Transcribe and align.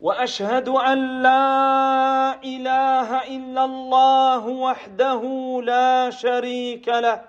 وأشهد 0.00 0.68
أن 0.68 1.22
لا 1.22 2.34
إله 2.44 3.08
إلا 3.36 3.64
الله 3.64 4.46
وحده 4.46 5.22
لا 5.64 6.10
شريك 6.10 6.88
له 6.88 7.20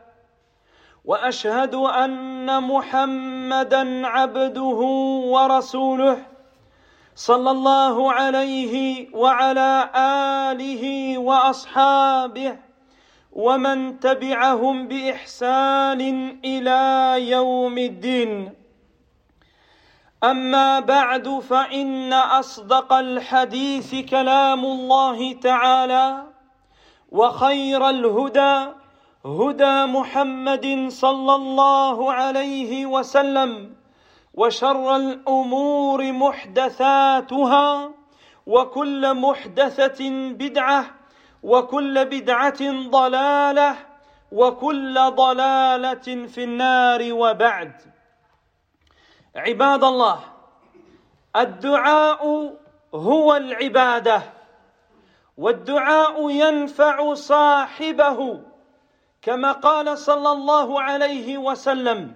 وأشهد 1.05 1.75
أن 1.75 2.63
محمدا 2.63 4.07
عبده 4.07 4.79
ورسوله 5.33 6.17
صلى 7.15 7.51
الله 7.51 8.13
عليه 8.13 9.07
وعلى 9.15 9.89
آله 9.95 11.17
وأصحابه 11.17 12.57
ومن 13.33 13.99
تبعهم 13.99 14.87
بإحسان 14.87 16.01
إلى 16.45 16.81
يوم 17.29 17.77
الدين. 17.77 18.58
أما 20.23 20.79
بعد 20.79 21.29
فإن 21.29 22.13
أصدق 22.13 22.93
الحديث 22.93 23.95
كلام 24.09 24.65
الله 24.65 25.33
تعالى 25.33 26.23
وخير 27.11 27.89
الهدى 27.89 28.71
هدى 29.25 29.85
محمد 29.85 30.85
صلى 30.89 31.35
الله 31.35 32.13
عليه 32.13 32.85
وسلم 32.85 33.75
وشر 34.33 34.95
الأمور 34.95 36.11
محدثاتها 36.11 37.91
وكل 38.47 39.13
محدثة 39.13 40.09
بدعة 40.31 40.85
وكل 41.43 42.05
بدعة 42.05 42.89
ضلالة 42.89 43.75
وكل 44.31 44.95
ضلالة 45.09 46.27
في 46.27 46.43
النار 46.43 47.13
وبعد. 47.13 47.71
عباد 49.35 49.83
الله 49.83 50.19
الدعاء 51.35 52.53
هو 52.95 53.35
العبادة 53.35 54.21
والدعاء 55.37 56.29
ينفع 56.29 57.13
صاحبه. 57.13 58.41
كما 59.21 59.51
قال 59.51 59.97
صلى 59.97 60.31
الله 60.31 60.81
عليه 60.81 61.37
وسلم 61.37 62.15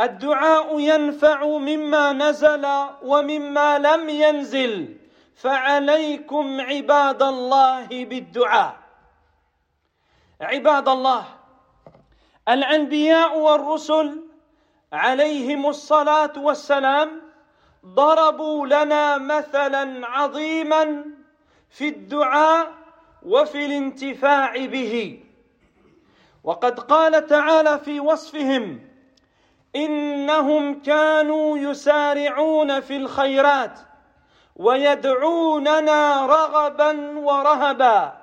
الدعاء 0.00 0.78
ينفع 0.80 1.46
مما 1.46 2.12
نزل 2.12 2.66
ومما 3.02 3.78
لم 3.78 4.08
ينزل. 4.08 4.96
فعليكم 5.36 6.60
عباد 6.60 7.22
الله 7.22 7.86
بالدعاء. 8.04 8.76
عباد 10.40 10.88
الله 10.88 11.24
الأنبياء 12.48 13.38
والرسل 13.38 14.31
عليهم 14.92 15.66
الصلاة 15.66 16.32
والسلام 16.36 17.22
ضربوا 17.86 18.66
لنا 18.66 19.18
مثلا 19.18 20.06
عظيما 20.06 21.04
في 21.70 21.88
الدعاء 21.88 22.72
وفي 23.22 23.66
الانتفاع 23.66 24.66
به. 24.66 25.22
وقد 26.44 26.80
قال 26.80 27.26
تعالى 27.26 27.78
في 27.78 28.00
وصفهم 28.00 28.88
إنهم 29.76 30.82
كانوا 30.82 31.58
يسارعون 31.58 32.80
في 32.80 32.96
الخيرات 32.96 33.78
ويدعوننا 34.56 36.26
رغبا 36.26 37.18
ورهبا 37.18 38.22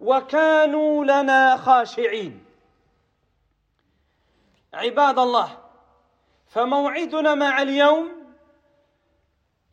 وكانوا 0.00 1.04
لنا 1.04 1.56
خاشعين. 1.56 2.44
عباد 4.74 5.18
الله 5.18 5.65
فموعدنا 6.56 7.34
مع 7.34 7.62
اليوم 7.62 8.08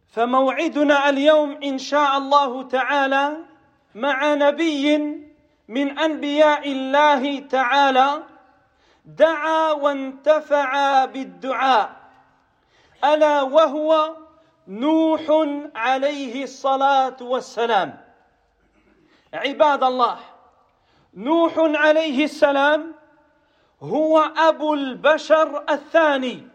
فموعدنا 0.07 1.09
اليوم 1.09 1.63
إن 1.63 1.77
شاء 1.77 2.17
الله 2.17 2.63
تعالى 2.63 3.37
مع 3.95 4.33
نبي 4.33 4.97
من 5.67 5.99
أنبياء 5.99 6.71
الله 6.71 7.39
تعالى 7.39 8.23
دعا 9.05 9.71
وانتفع 9.71 11.05
بالدعاء 11.05 11.95
ألا 13.03 13.41
وهو 13.41 14.15
نوح 14.67 15.21
عليه 15.75 16.43
الصلاة 16.43 17.17
والسلام. 17.21 18.01
عباد 19.33 19.83
الله 19.83 20.17
نوح 21.13 21.53
عليه 21.57 22.23
السلام 22.23 22.95
هو 23.81 24.19
أبو 24.19 24.73
البشر 24.73 25.63
الثاني. 25.69 26.52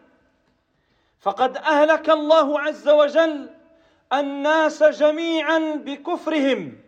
فقد 1.21 1.57
أهلك 1.57 2.11
الله 2.11 2.61
عز 2.61 2.89
وجل 2.89 3.51
الناس 4.13 4.83
جميعا 4.83 5.59
بكفرهم. 5.85 6.79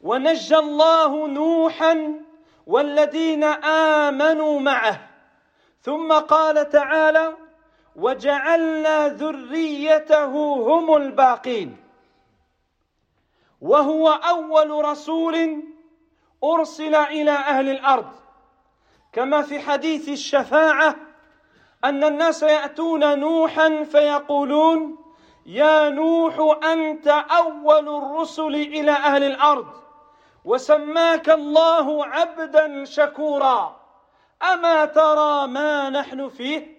ونجى 0.00 0.56
الله 0.56 1.26
نوحا 1.26 2.20
والذين 2.66 3.44
آمنوا 4.04 4.60
معه. 4.60 5.08
ثم 5.82 6.12
قال 6.12 6.68
تعالى 6.68 7.36
وجعلنا 7.96 9.08
ذريته 9.08 10.32
هم 10.56 10.94
الباقين. 10.96 11.76
وهو 13.60 14.08
أول 14.08 14.84
رسول 14.84 15.62
أرسل 16.44 16.94
إلى 16.94 17.30
أهل 17.30 17.68
الأرض. 17.68 18.12
كما 19.12 19.42
في 19.42 19.60
حديث 19.60 20.08
الشفاعة 20.08 20.96
أن 21.84 22.04
الناس 22.04 22.42
يأتون 22.42 23.18
نوحا 23.18 23.84
فيقولون 23.84 24.96
يا 25.46 25.88
نوح 25.88 26.64
أنت 26.64 27.08
أول 27.08 27.88
الرسل 27.88 28.54
إلى 28.54 28.90
أهل 28.90 29.24
الأرض 29.24 29.66
وسماك 30.44 31.30
الله 31.30 32.06
عبدا 32.06 32.84
شكورا 32.84 33.80
أما 34.52 34.84
ترى 34.84 35.46
ما 35.46 35.90
نحن 35.90 36.28
فيه 36.28 36.76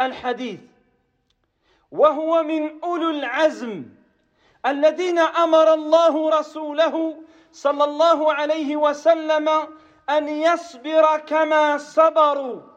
الحديث. 0.00 0.60
وهو 1.92 2.42
من 2.42 2.82
أولو 2.84 3.10
العزم 3.10 3.84
الذين 4.66 5.18
أمر 5.18 5.74
الله 5.74 6.38
رسوله 6.38 7.16
صلى 7.52 7.84
الله 7.84 8.32
عليه 8.32 8.76
وسلم 8.76 9.48
أن 10.10 10.28
يصبر 10.28 11.18
كما 11.18 11.78
صبروا. 11.78 12.75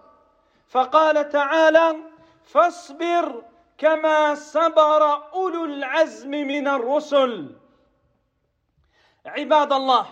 فقال 0.70 1.30
تعالى 1.30 1.96
فاصبر 2.44 3.44
كما 3.78 4.36
صبر 4.36 5.32
أولو 5.34 5.66
العزم 5.66 6.32
من 6.32 6.68
الرسل. 6.68 7.56
عباد 9.26 9.74
الله 9.74 10.06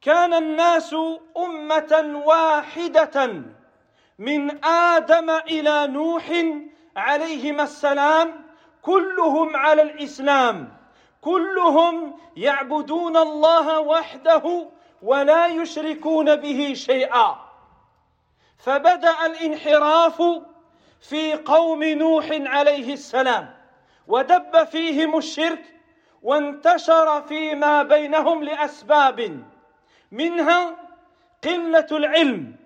كان 0.00 0.34
الناس 0.34 0.96
أمة 1.36 2.22
واحدة 2.26 3.42
من 4.18 4.64
آدم 4.64 5.30
إلى 5.30 5.86
نوح 5.86 6.32
عليهما 6.96 7.62
السلام 7.62 8.44
كلهم 8.82 9.56
على 9.56 9.82
الإسلام 9.82 10.76
كلهم 11.20 12.18
يعبدون 12.36 13.16
الله 13.16 13.80
وحده 13.80 14.68
ولا 15.02 15.46
يشركون 15.46 16.36
به 16.36 16.72
شيئا. 16.76 17.43
فبدأ 18.64 19.26
الانحراف 19.26 20.22
في 21.00 21.34
قوم 21.34 21.84
نوح 21.84 22.28
عليه 22.30 22.92
السلام 22.92 23.54
ودب 24.08 24.64
فيهم 24.64 25.18
الشرك 25.18 25.64
وانتشر 26.22 27.22
فيما 27.22 27.82
بينهم 27.82 28.44
لأسباب 28.44 29.44
منها 30.12 30.76
قلة 31.44 31.86
العلم 31.92 32.56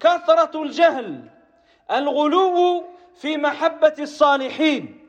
كثرة 0.00 0.62
الجهل 0.62 1.24
الغلو 1.90 2.84
في 3.14 3.36
محبة 3.36 3.94
الصالحين. 3.98 5.08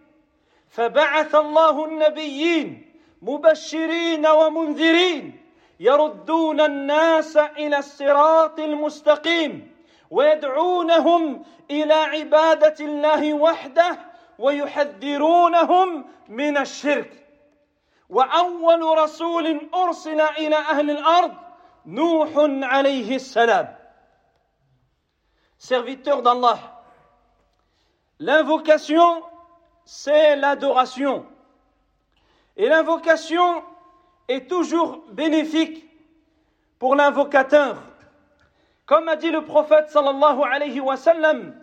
فبعث 0.70 1.36
الله 1.36 1.86
النبيين 1.86 2.96
مبشرين 3.22 4.28
ومنذرين 4.28 5.42
يردون 5.80 6.62
الناس 6.62 7.38
إلى 7.38 7.78
الصراط 7.78 8.60
المستقيم 8.60 9.71
ويدعونهم 10.12 11.44
إلى 11.72 11.94
عباده 11.94 12.75
الله 12.80 13.34
وحده 13.34 13.98
ويحذرونهم 14.40 16.06
من 16.28 16.58
الشرك 16.58 17.28
وأول 18.10 18.98
رسول 18.98 19.69
أرسل 19.74 20.22
إلى 20.22 20.56
أهل 20.56 20.92
الأرض 20.92 21.34
نوح 21.86 22.30
عليه 22.63 23.16
السلام 23.16 23.75
serviteur 25.58 26.22
d'Allah 26.24 26.58
l'invocation 28.19 29.24
c'est 29.86 30.36
l'adoration 30.36 31.25
et 32.58 32.68
l'invocation 32.68 33.63
est 34.28 34.50
toujours 34.50 35.04
bénéfique 35.12 35.86
pour 36.80 36.96
l'invocateur 36.96 37.78
comme 38.92 39.08
a 39.08 39.16
dit 39.16 39.32
le 39.32 39.46
prophète 39.46 39.90
sallallahu 39.90 40.42
alayhi 40.44 40.82
wa 40.82 40.98
sallam 40.98 41.56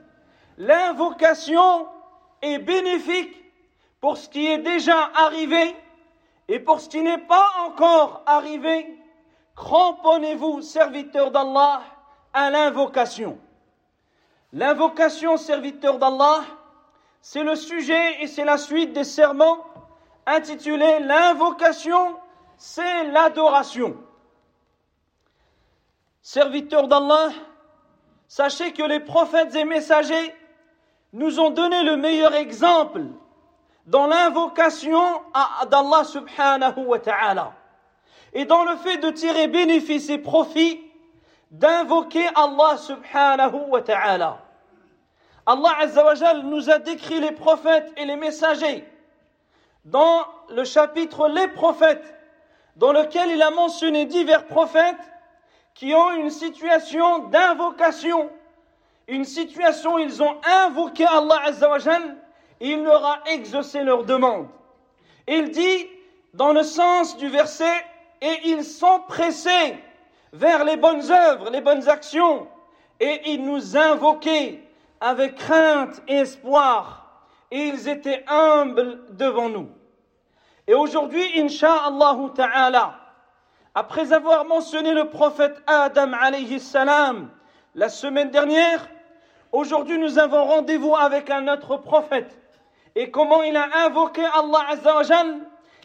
l'invocation 0.57 1.87
est 2.41 2.57
bénéfique 2.57 3.37
pour 4.01 4.17
ce 4.17 4.31
qui 4.31 4.47
est 4.47 4.57
déjà 4.57 5.11
arrivé 5.15 5.77
et 6.49 6.59
pour 6.59 6.81
ce 6.81 6.89
qui 6.89 7.03
n'est 7.03 7.19
pas 7.19 7.45
encore 7.67 8.23
arrivé, 8.25 8.99
cramponnez-vous, 9.57 10.63
serviteurs 10.63 11.31
d'Allah, 11.31 11.83
à 12.33 12.49
l'invocation. 12.49 13.39
L'invocation, 14.55 15.37
serviteur 15.37 15.99
d'Allah, 15.99 16.41
c'est 17.21 17.45
le 17.45 17.57
sujet 17.57 18.23
et 18.23 18.27
c'est 18.27 18.47
la 18.47 18.57
suite 18.57 18.95
des 18.95 19.05
serments 19.05 19.67
intitulés 20.25 21.01
L'invocation, 21.01 22.17
c'est 22.57 23.05
l'adoration. 23.05 23.99
Serviteurs 26.23 26.89
d'Allah, 26.89 27.31
sachez 28.27 28.73
que 28.73 28.83
les 28.83 29.01
prophètes 29.01 29.55
et 29.55 29.65
messagers 29.65 30.35
nous 31.13 31.41
ont 31.41 31.51
donné 31.51 31.83
le 31.83 31.97
meilleur 31.97 32.35
exemple 32.35 33.03
dans 33.87 34.07
l'invocation 34.07 35.03
d'Allah 35.71 36.05
subhanahu 36.05 36.85
wa 36.85 36.99
ta'ala 36.99 37.53
et 38.35 38.45
dans 38.45 38.65
le 38.65 38.77
fait 38.77 38.99
de 38.99 39.11
tirer 39.11 39.49
bénéfice 39.49 40.11
et 40.11 40.19
profit 40.19 40.81
d'invoquer 41.51 42.27
Allah 42.35 42.77
subhanahu 42.77 43.69
wa 43.69 43.81
ta'ala. 43.81 44.39
Allah 45.47 45.79
nous 46.45 46.69
a 46.69 46.79
décrit 46.79 47.21
les 47.21 47.33
prophètes 47.33 47.91
et 47.97 48.05
les 48.05 48.17
messagers 48.17 48.87
dans 49.87 50.27
le 50.51 50.65
chapitre 50.65 51.29
Les 51.29 51.49
prophètes, 51.49 52.15
dans 52.77 52.93
lequel 52.93 53.31
il 53.31 53.41
a 53.41 53.51
mentionné 53.51 54.05
divers 54.05 54.47
prophètes 54.47 54.97
qui 55.79 55.95
ont 55.95 56.11
une 56.11 56.31
situation 56.31 57.29
d'invocation, 57.29 58.29
une 59.07 59.25
situation 59.25 59.95
où 59.95 59.99
ils 60.01 60.21
ont 60.21 60.37
invoqué 60.43 61.07
Allah 61.07 61.41
azza 61.45 61.71
wa 61.71 61.79
il 62.61 62.83
leur 62.83 63.07
a 63.07 63.21
exaucé 63.27 63.85
leur 63.85 64.03
demande. 64.03 64.49
Il 65.29 65.53
dit, 65.53 65.87
dans 66.35 66.53
le 66.53 66.65
sens 66.65 67.17
du 67.17 67.29
verset, 67.29 67.85
et 68.21 68.41
ils 68.47 68.65
sont 68.65 69.03
pressés 69.07 69.79
vers 70.33 70.65
les 70.65 70.77
bonnes 70.77 71.13
œuvres, 71.13 71.49
les 71.49 71.61
bonnes 71.61 71.89
actions, 71.89 72.49
et 72.99 73.31
ils 73.31 73.45
nous 73.45 73.77
invoquaient 73.77 74.61
avec 75.01 75.37
crainte 75.37 76.03
et 76.09 76.17
espoir, 76.17 77.23
et 77.53 77.69
ils 77.69 77.89
étaient 77.89 78.25
humbles 78.27 79.05
devant 79.11 79.49
nous. 79.49 79.69
Et 80.67 80.75
aujourd'hui, 80.75 81.41
Inch'Allah 81.41 82.19
ta'ala, 82.35 82.98
après 83.79 84.13
avoir 84.13 84.45
mentionné 84.45 84.93
le 84.93 85.09
prophète 85.09 85.63
Adam 85.69 86.11
alayhi 86.21 86.59
salam 86.59 87.31
la 87.77 87.89
semaine 87.89 88.29
dernière, 88.29 88.89
aujourd'hui 89.53 89.99
nous 90.01 90.19
avons 90.19 90.47
rendez-vous 90.47 90.97
avec 90.97 91.31
un 91.31 91.47
autre 91.47 91.77
prophète 91.77 92.41
et 92.97 93.13
comment 93.13 93.45
il 93.45 93.57
a 93.57 93.69
invoqué 93.87 94.25
Allah 94.25 94.65
Azzawajal 94.71 95.39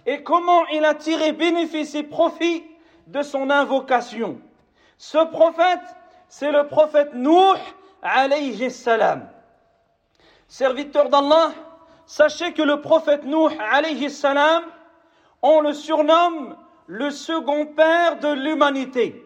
et 0.08 0.24
comment 0.24 0.66
il 0.74 0.84
a 0.86 0.96
tiré 0.96 1.34
bénéfice 1.34 1.94
et 1.94 2.02
profit 2.02 2.64
de 3.06 3.22
son 3.22 3.52
invocation. 3.52 4.42
Ce 4.98 5.24
prophète, 5.26 5.96
c'est 6.28 6.52
le 6.52 6.66
prophète 6.66 7.14
Nuh 7.14 7.60
alayhi 8.02 8.72
salam. 8.72 9.30
Serviteur 10.48 11.10
d'Allah, 11.10 11.52
sachez 12.08 12.54
que 12.54 12.64
le 12.64 12.82
prophète 12.82 13.24
Nuh 13.24 13.56
alayhi 13.72 14.10
salam, 14.10 14.64
on 15.44 15.62
le 15.62 15.74
surnomme 15.74 16.58
le 16.88 17.10
second 17.10 17.66
père 17.68 18.20
de 18.20 18.30
l'humanité. 18.30 19.26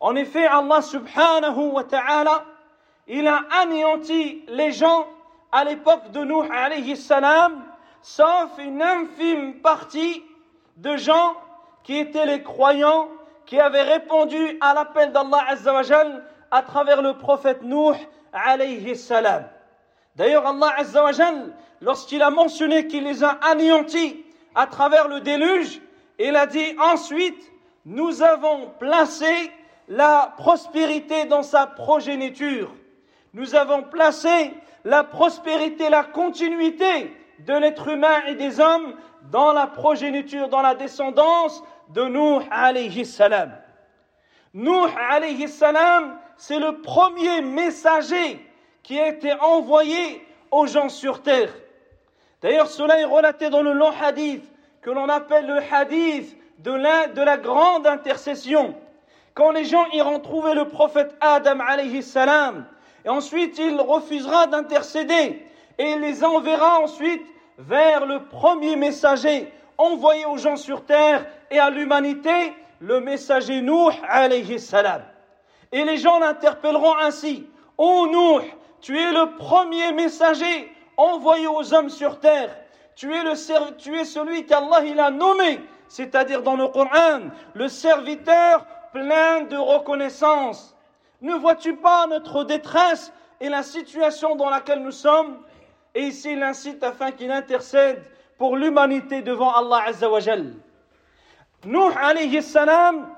En 0.00 0.14
effet, 0.14 0.46
Allah 0.46 0.82
subhanahu 0.82 1.70
wa 1.72 1.84
ta'ala, 1.84 2.44
il 3.08 3.26
a 3.26 3.42
anéanti 3.62 4.44
les 4.48 4.72
gens 4.72 5.06
à 5.52 5.64
l'époque 5.64 6.10
de 6.12 6.24
Nuh 6.24 6.50
alayhi 6.50 6.96
salam, 6.96 7.64
sauf 8.02 8.50
une 8.58 8.82
infime 8.82 9.60
partie 9.60 10.22
de 10.76 10.96
gens 10.96 11.34
qui 11.82 11.96
étaient 11.98 12.26
les 12.26 12.42
croyants, 12.42 13.08
qui 13.46 13.58
avaient 13.58 13.82
répondu 13.82 14.58
à 14.60 14.74
l'appel 14.74 15.12
d'Allah 15.12 15.44
Azzawajal 15.48 16.24
à 16.50 16.62
travers 16.62 17.00
le 17.00 17.16
prophète 17.16 17.62
Nuh 17.62 17.94
alayhi 18.32 18.96
salam. 18.96 19.44
D'ailleurs, 20.16 20.46
Allah 20.46 20.74
Azzawajal, 20.78 21.54
lorsqu'il 21.80 22.22
a 22.22 22.30
mentionné 22.30 22.86
qu'il 22.86 23.04
les 23.04 23.24
a 23.24 23.38
anéantis 23.50 24.24
à 24.54 24.66
travers 24.66 25.08
le 25.08 25.20
déluge, 25.20 25.80
il 26.18 26.36
a 26.36 26.46
dit 26.46 26.76
ensuite, 26.78 27.52
nous 27.84 28.22
avons 28.22 28.70
placé 28.78 29.50
la 29.88 30.34
prospérité 30.36 31.26
dans 31.26 31.42
sa 31.42 31.66
progéniture. 31.66 32.72
Nous 33.32 33.54
avons 33.54 33.82
placé 33.82 34.52
la 34.84 35.04
prospérité, 35.04 35.88
la 35.88 36.04
continuité 36.04 37.12
de 37.40 37.52
l'être 37.52 37.88
humain 37.88 38.24
et 38.26 38.34
des 38.34 38.60
hommes 38.60 38.94
dans 39.30 39.52
la 39.52 39.66
progéniture, 39.66 40.48
dans 40.48 40.62
la 40.62 40.74
descendance 40.74 41.62
de 41.90 42.04
Nuh 42.04 42.44
alayhi 42.50 43.04
salam. 43.04 43.52
Nuh 44.54 44.88
alayhi 45.10 45.48
salam, 45.48 46.18
c'est 46.36 46.58
le 46.58 46.80
premier 46.80 47.42
messager 47.42 48.40
qui 48.82 48.98
a 48.98 49.08
été 49.08 49.32
envoyé 49.34 50.26
aux 50.50 50.66
gens 50.66 50.88
sur 50.88 51.22
terre. 51.22 51.52
D'ailleurs, 52.40 52.68
cela 52.68 53.00
est 53.00 53.04
relaté 53.04 53.50
dans 53.50 53.62
le 53.62 53.72
long 53.72 53.92
hadith 54.00 54.44
que 54.86 54.92
l'on 54.92 55.08
appelle 55.08 55.48
le 55.48 55.58
hadith 55.72 56.36
de 56.60 56.70
la, 56.70 57.08
de 57.08 57.20
la 57.20 57.38
grande 57.38 57.88
intercession. 57.88 58.72
Quand 59.34 59.50
les 59.50 59.64
gens 59.64 59.84
iront 59.92 60.20
trouver 60.20 60.54
le 60.54 60.68
prophète 60.68 61.12
Adam 61.20 61.58
alayhi 61.58 62.04
salam, 62.04 62.66
et 63.04 63.08
ensuite 63.08 63.58
il 63.58 63.80
refusera 63.80 64.46
d'intercéder 64.46 65.44
et 65.78 65.90
il 65.90 65.98
les 65.98 66.22
enverra 66.22 66.78
ensuite 66.78 67.26
vers 67.58 68.06
le 68.06 68.26
premier 68.26 68.76
messager 68.76 69.52
envoyé 69.76 70.24
aux 70.24 70.36
gens 70.36 70.54
sur 70.54 70.84
terre 70.84 71.26
et 71.50 71.58
à 71.58 71.68
l'humanité, 71.68 72.54
le 72.78 73.00
messager 73.00 73.62
Nuh 73.62 73.90
alayhi 74.08 74.60
salam. 74.60 75.02
Et 75.72 75.82
les 75.82 75.96
gens 75.96 76.20
l'interpelleront 76.20 76.96
ainsi 76.98 77.44
Ô 77.76 78.06
Nuh, 78.06 78.44
tu 78.80 78.96
es 78.96 79.10
le 79.10 79.36
premier 79.36 79.90
messager 79.90 80.72
envoyé 80.96 81.48
aux 81.48 81.74
hommes 81.74 81.90
sur 81.90 82.20
terre. 82.20 82.56
Tu 82.96 83.12
es, 83.14 83.34
celui 84.04 84.46
qu'Allah 84.46 85.04
a 85.04 85.10
nommé, 85.10 85.60
c'est-à-dire 85.86 86.42
dans 86.42 86.56
le 86.56 86.66
Coran, 86.68 87.28
le 87.54 87.68
serviteur 87.68 88.66
plein 88.92 89.42
de 89.42 89.56
reconnaissance. 89.56 90.74
Ne 91.20 91.34
vois-tu 91.34 91.76
pas 91.76 92.06
notre 92.06 92.44
détresse 92.44 93.12
et 93.38 93.50
la 93.50 93.62
situation 93.62 94.34
dans 94.34 94.48
laquelle 94.48 94.82
nous 94.82 94.92
sommes? 94.92 95.38
Et 95.94 96.04
ici, 96.04 96.32
il 96.32 96.42
incite 96.42 96.82
afin 96.82 97.12
qu'il 97.12 97.30
intercède 97.30 98.02
pour 98.38 98.56
l'humanité 98.56 99.20
devant 99.20 99.52
Allah 99.52 99.84
Azzawajal. 99.88 100.54
Nuh 101.66 101.92
alayhi 102.00 102.42
salam, 102.42 103.08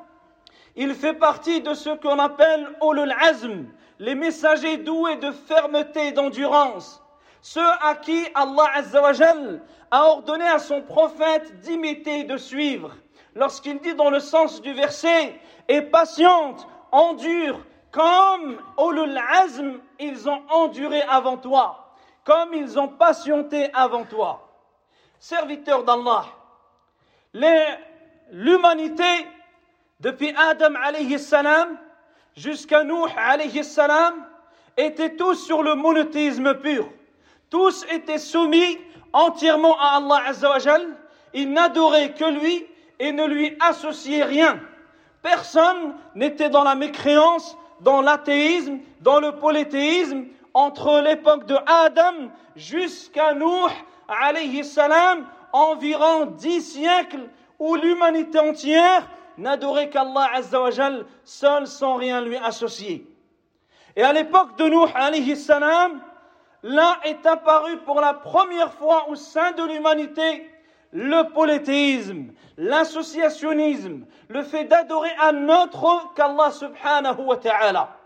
il 0.75 0.95
fait 0.95 1.15
partie 1.15 1.61
de 1.61 1.75
ce 1.75 1.91
qu'on 1.91 2.19
appelle 2.19 2.69
ulul 2.83 3.15
azm, 3.21 3.67
les 4.01 4.15
messagers 4.15 4.79
doués 4.79 5.17
de 5.17 5.31
fermeté 5.31 6.09
et 6.09 6.13
d'endurance, 6.13 7.03
ceux 7.41 7.71
à 7.83 7.95
qui 7.97 8.27
Allah 8.35 8.83
a 9.91 10.05
ordonné 10.05 10.47
à 10.47 10.59
son 10.59 10.83
prophète 10.83 11.61
d'imiter 11.61 12.21
et 12.21 12.25
de 12.25 12.37
suivre. 12.37 12.95
Lorsqu'il 13.35 13.79
dit 13.81 13.95
dans 13.95 14.11
le 14.11 14.21
sens 14.21 14.61
du 14.61 14.73
verset, 14.73 15.39
et 15.69 15.83
patiente, 15.83 16.67
endure 16.91 17.61
comme 17.91 18.59
Ulul 18.79 19.19
Azm, 19.19 19.81
ils 19.99 20.29
ont 20.29 20.43
enduré 20.51 21.03
avant 21.03 21.37
toi, 21.37 21.95
comme 22.25 22.55
ils 22.55 22.79
ont 22.79 22.89
patienté 22.89 23.71
avant 23.75 24.05
toi. 24.05 24.49
Serviteurs 25.19 25.85
d'Allah, 25.85 26.27
l'humanité, 28.31 29.27
depuis 30.01 30.35
Adam 30.37 30.75
alayhi 30.83 31.19
salam 31.19 31.79
jusqu'à 32.37 32.85
Nuh 32.85 33.09
alayhi 33.17 33.65
salam, 33.65 34.27
étaient 34.77 35.17
tous 35.17 35.35
sur 35.35 35.63
le 35.63 35.75
monothéisme 35.75 36.55
pur. 36.55 36.89
Tous 37.51 37.85
étaient 37.91 38.19
soumis 38.19 38.79
entièrement 39.13 39.79
à 39.79 39.97
Allah 39.97 40.23
Azzawajal. 40.29 40.97
Ils 41.35 41.51
n'adoraient 41.51 42.15
que 42.15 42.25
lui 42.25 42.67
et 42.99 43.13
ne 43.13 43.27
lui 43.27 43.57
associaient 43.61 44.25
rien. 44.25 44.61
Personne 45.23 45.95
n'était 46.15 46.49
dans 46.49 46.65
la 46.65 46.75
mécréance 46.75 47.57
dans 47.81 48.01
l'athéisme, 48.01 48.79
dans 49.01 49.21
le 49.21 49.33
polythéisme, 49.33 50.25
entre 50.55 51.01
l'époque 51.01 51.47
de 51.47 51.57
Adam 51.67 52.31
jusqu'à 52.57 53.35
Nuh, 53.35 53.71
alayhi 54.09 54.65
salam, 54.65 55.27
environ 55.53 56.27
dix 56.27 56.63
siècles 56.63 57.29
où 57.59 57.77
l'humanité 57.77 58.39
entière 58.39 59.09
n'adorait 59.37 59.91
qu'Allah 59.91 60.31
Azzawajal 60.35 61.07
seul 61.25 61.67
sans 61.67 61.97
rien 61.97 62.21
lui 62.21 62.37
associer. 62.37 63.07
Et 63.95 64.03
à 64.03 64.13
l'époque 64.13 64.57
de 64.59 64.69
Nuh 64.69 64.91
alayhi 64.95 65.37
salam, 65.37 66.01
là 66.63 66.99
est 67.05 67.25
apparu 67.27 67.79
pour 67.79 68.01
la 68.01 68.15
première 68.15 68.73
fois 68.73 69.09
au 69.09 69.15
sein 69.15 69.53
de 69.53 69.63
l'humanité 69.63 70.51
le 70.93 71.31
polythéisme, 71.33 72.33
l'associationnisme, 72.57 74.07
le 74.29 74.43
fait 74.43 74.65
d'adorer 74.65 75.11
un 75.23 75.49
autre 75.49 76.13
qu'Allah 76.15 76.51
subhanahu 76.51 77.23
wa 77.27 77.37
ta'ala. 77.37 77.97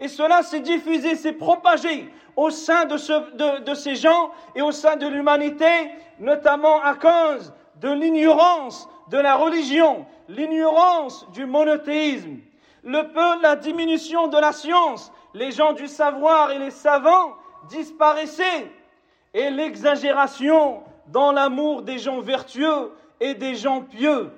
Et 0.00 0.08
cela 0.08 0.42
s'est 0.42 0.60
diffusé, 0.60 1.16
s'est 1.16 1.32
propagé 1.32 2.12
au 2.36 2.50
sein 2.50 2.84
de, 2.84 2.94
de, 2.94 3.64
de, 3.64 3.74
ces 3.74 3.96
gens 3.96 4.30
et 4.54 4.62
au 4.62 4.70
sein 4.70 4.94
de 4.94 5.08
l'humanité, 5.08 5.90
notamment 6.20 6.80
à 6.82 6.94
cause 6.94 7.52
de 7.80 7.90
l'ignorance 7.90 8.88
de 9.10 9.18
la 9.18 9.34
religion, 9.34 10.06
l'ignorance 10.28 11.28
du 11.32 11.46
monothéisme, 11.46 12.36
le 12.84 13.02
peu, 13.08 13.42
la 13.42 13.56
diminution 13.56 14.28
de 14.28 14.38
la 14.38 14.52
science, 14.52 15.12
les 15.34 15.50
gens 15.50 15.72
du 15.72 15.88
savoir 15.88 16.52
et 16.52 16.58
les 16.58 16.70
savants 16.70 17.34
disparaissaient, 17.68 18.70
et 19.34 19.50
l'exagération 19.50 20.82
dans 21.08 21.32
l'amour 21.32 21.82
des 21.82 21.98
gens 21.98 22.20
vertueux 22.20 22.92
et 23.20 23.34
des 23.34 23.54
gens 23.54 23.82
pieux. 23.82 24.30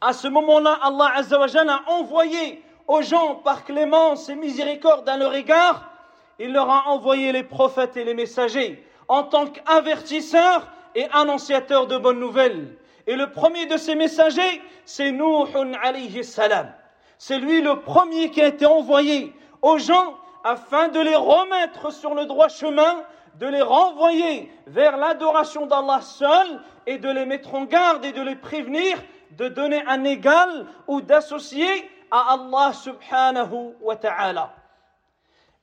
À 0.00 0.12
ce 0.12 0.28
moment-là, 0.28 0.78
Allah 0.82 1.12
Azzawajal 1.16 1.68
a 1.68 1.82
envoyé 1.88 2.62
aux 2.88 3.02
gens 3.02 3.36
par 3.36 3.64
clémence 3.64 4.28
et 4.28 4.34
miséricorde 4.34 5.08
à 5.08 5.16
leur 5.16 5.34
égard, 5.34 5.90
il 6.38 6.52
leur 6.52 6.70
a 6.70 6.88
envoyé 6.88 7.32
les 7.32 7.42
prophètes 7.42 7.96
et 7.96 8.04
les 8.04 8.14
messagers 8.14 8.84
en 9.08 9.24
tant 9.24 9.46
qu'avertisseurs 9.46 10.66
et 10.94 11.06
annonciateurs 11.12 11.86
de 11.86 11.98
bonnes 11.98 12.18
nouvelles. 12.18 12.76
Et 13.06 13.14
le 13.14 13.30
premier 13.30 13.66
de 13.66 13.76
ces 13.76 13.94
messagers, 13.94 14.62
c'est 14.84 15.12
Nuhun 15.12 15.74
alayhi 15.82 16.24
salam. 16.24 16.72
C'est 17.18 17.38
lui 17.38 17.60
le 17.60 17.80
premier 17.80 18.30
qui 18.30 18.40
a 18.40 18.46
été 18.46 18.64
envoyé 18.66 19.34
aux 19.62 19.78
gens 19.78 20.16
afin 20.43 20.89
de 20.89 20.99
les 20.99 21.15
remettre 21.15 21.91
sur 21.91 22.13
le 22.13 22.25
droit 22.25 22.49
chemin, 22.49 23.03
de 23.39 23.47
les 23.47 23.61
renvoyer 23.61 24.51
vers 24.67 24.97
l'adoration 24.97 25.65
d'Allah 25.65 26.01
seul 26.01 26.61
et 26.85 26.97
de 26.97 27.09
les 27.09 27.25
mettre 27.25 27.53
en 27.55 27.65
garde 27.65 28.05
et 28.05 28.11
de 28.11 28.21
les 28.21 28.35
prévenir 28.35 28.97
de 29.31 29.49
donner 29.49 29.83
un 29.87 30.03
égal 30.03 30.67
ou 30.87 31.01
d'associer 31.01 31.89
à 32.11 32.33
Allah 32.33 32.73
subhanahu 32.73 33.73
wa 33.81 33.95
ta'ala. 33.95 34.53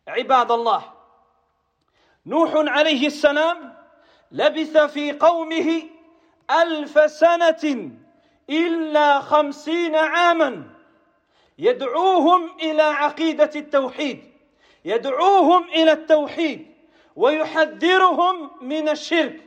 عباد 0.09 0.53
الله 0.53 0.83
نوح 2.27 2.53
عليه 2.55 3.07
السلام 3.07 3.75
لبث 4.33 4.77
في 4.77 5.13
قومه 5.13 5.83
ألف 6.51 7.11
سنة 7.11 7.91
إلا 8.51 9.21
خمسين 9.21 9.97
عاما 9.97 10.65
يدعوهم 11.59 12.51
إلى 12.63 12.83
عقيدة 12.83 13.51
التوحيد 13.57 14.26
يدعوهم 14.88 15.64
إلى 15.64 15.92
التوحيد 15.92 16.68
ويحذرهم 17.16 18.52
من 18.62 18.90
الشرك 18.90 19.42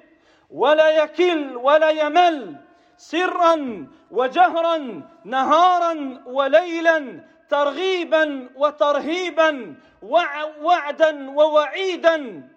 ولا 0.50 0.90
يكل 0.90 1.56
ولا 1.56 1.90
يمل 1.90 2.56
سرا 2.96 3.86
وجهرا 4.10 5.02
نهارا 5.24 6.22
وليلا 6.26 7.24
ترغيبا 7.48 8.48
وترهيبا 8.56 9.74
وعدا 10.60 11.30
ووعيدا. 11.30 12.48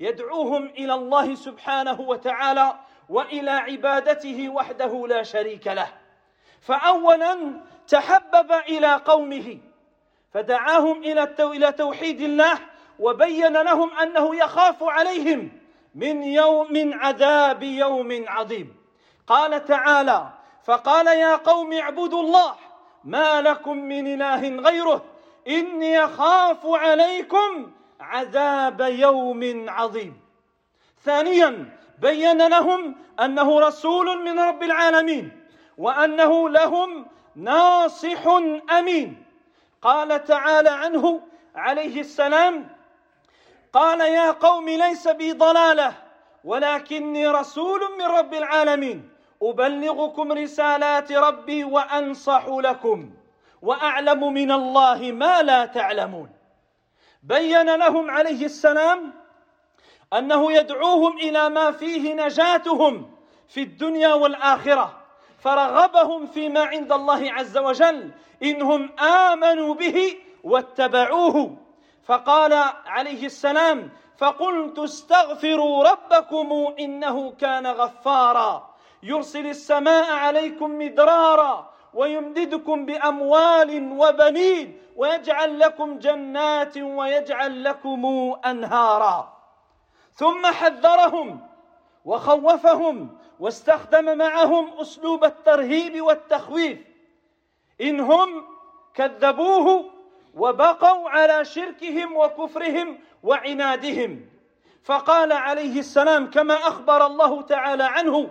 يدعوهم 0.00 0.66
إلى 0.66 0.94
الله 0.94 1.34
سبحانه 1.34 2.00
وتعالى 2.00 2.78
وإلى 3.08 3.50
عبادته 3.50 4.48
وحده 4.48 5.06
لا 5.06 5.22
شريك 5.22 5.66
له. 5.66 5.88
فاولا 6.60 7.60
تحبب 7.88 8.52
إلى 8.52 8.94
قومه 8.94 9.58
فدعاهم 10.36 11.02
إلى 11.02 11.72
توحيد 11.72 12.20
الله 12.20 12.58
وبين 12.98 13.52
لهم 13.52 13.90
أنه 13.98 14.36
يخاف 14.36 14.82
عليهم 14.82 15.52
من 15.94 16.22
يوم 16.22 16.72
من 16.72 16.94
عذاب 16.94 17.62
يوم 17.62 18.24
عظيم. 18.28 18.76
قال 19.26 19.64
تعالى 19.64 20.28
فقال 20.64 21.06
يا 21.06 21.36
قوم 21.36 21.72
اعبدوا 21.72 22.22
الله 22.22 22.54
ما 23.04 23.40
لكم 23.40 23.76
من 23.76 24.22
إله 24.22 24.48
غيره 24.48 25.04
إني 25.48 26.04
أخاف 26.04 26.66
عليكم 26.66 27.72
عذاب 28.00 28.80
يوم 28.80 29.66
عظيم. 29.68 30.20
ثانيا 31.04 31.78
بين 31.98 32.48
لهم 32.48 32.94
أنه 33.20 33.60
رسول 33.60 34.24
من 34.24 34.40
رب 34.40 34.62
العالمين 34.62 35.46
وأنه 35.78 36.48
لهم 36.48 37.06
ناصح 37.36 38.26
أمين. 38.78 39.25
قال 39.86 40.24
تعالى 40.24 40.70
عنه 40.70 41.20
عليه 41.54 42.00
السلام 42.00 42.68
قال 43.72 44.00
يا 44.00 44.30
قوم 44.30 44.68
ليس 44.68 45.08
بي 45.08 45.32
ضلالة 45.32 45.94
ولكني 46.44 47.28
رسول 47.28 47.80
من 47.98 48.04
رب 48.04 48.34
العالمين 48.34 49.10
أبلغكم 49.42 50.32
رسالات 50.32 51.12
ربي 51.12 51.64
وأنصح 51.64 52.46
لكم 52.48 53.10
وأعلم 53.62 54.32
من 54.32 54.52
الله 54.52 55.12
ما 55.12 55.42
لا 55.42 55.66
تعلمون. 55.66 56.30
بين 57.22 57.76
لهم 57.76 58.10
عليه 58.10 58.44
السلام 58.44 59.12
أنه 60.12 60.52
يدعوهم 60.52 61.18
إلى 61.18 61.48
ما 61.48 61.70
فيه 61.70 62.14
نجاتهم 62.14 63.10
في 63.48 63.62
الدنيا 63.62 64.14
والآخرة. 64.14 65.05
فرغبهم 65.46 66.26
فيما 66.26 66.64
عند 66.64 66.92
الله 66.92 67.32
عز 67.32 67.58
وجل 67.58 68.10
إنهم 68.42 68.98
آمنوا 68.98 69.74
به 69.74 70.16
واتبعوه. 70.44 71.56
فقال 72.04 72.52
عليه 72.86 73.26
السلام 73.26 73.90
فقلت 74.18 74.78
استغفروا 74.78 75.90
ربكم 75.90 76.74
إنه 76.78 77.30
كان 77.30 77.66
غفارا. 77.66 78.74
يرسل 79.02 79.46
السماء 79.46 80.12
عليكم 80.12 80.78
مدرارا 80.78 81.70
ويمددكم 81.94 82.86
بأموال 82.86 83.70
وبنين 83.98 84.80
ويجعل 84.96 85.58
لكم 85.58 85.98
جنات 85.98 86.76
ويجعل 86.78 87.64
لكم 87.64 88.34
أنهارا. 88.46 89.36
ثم 90.14 90.46
حذرهم 90.46 91.40
وخوفهم 92.04 93.18
واستخدم 93.40 94.18
معهم 94.18 94.80
أسلوب 94.80 95.24
الترهيب 95.24 96.02
والتخويف. 96.02 96.78
إن 97.80 98.00
هم 98.00 98.44
كذبوه 98.94 99.90
وبقوا 100.34 101.10
على 101.10 101.44
شركهم 101.44 102.16
وكفرهم 102.16 102.98
وعنادهم. 103.22 104.26
فقال 104.84 105.32
عليه 105.32 105.78
السلام 105.78 106.30
كما 106.30 106.54
أخبر 106.54 107.06
الله 107.06 107.42
تعالى 107.42 107.84
عنه 107.84 108.30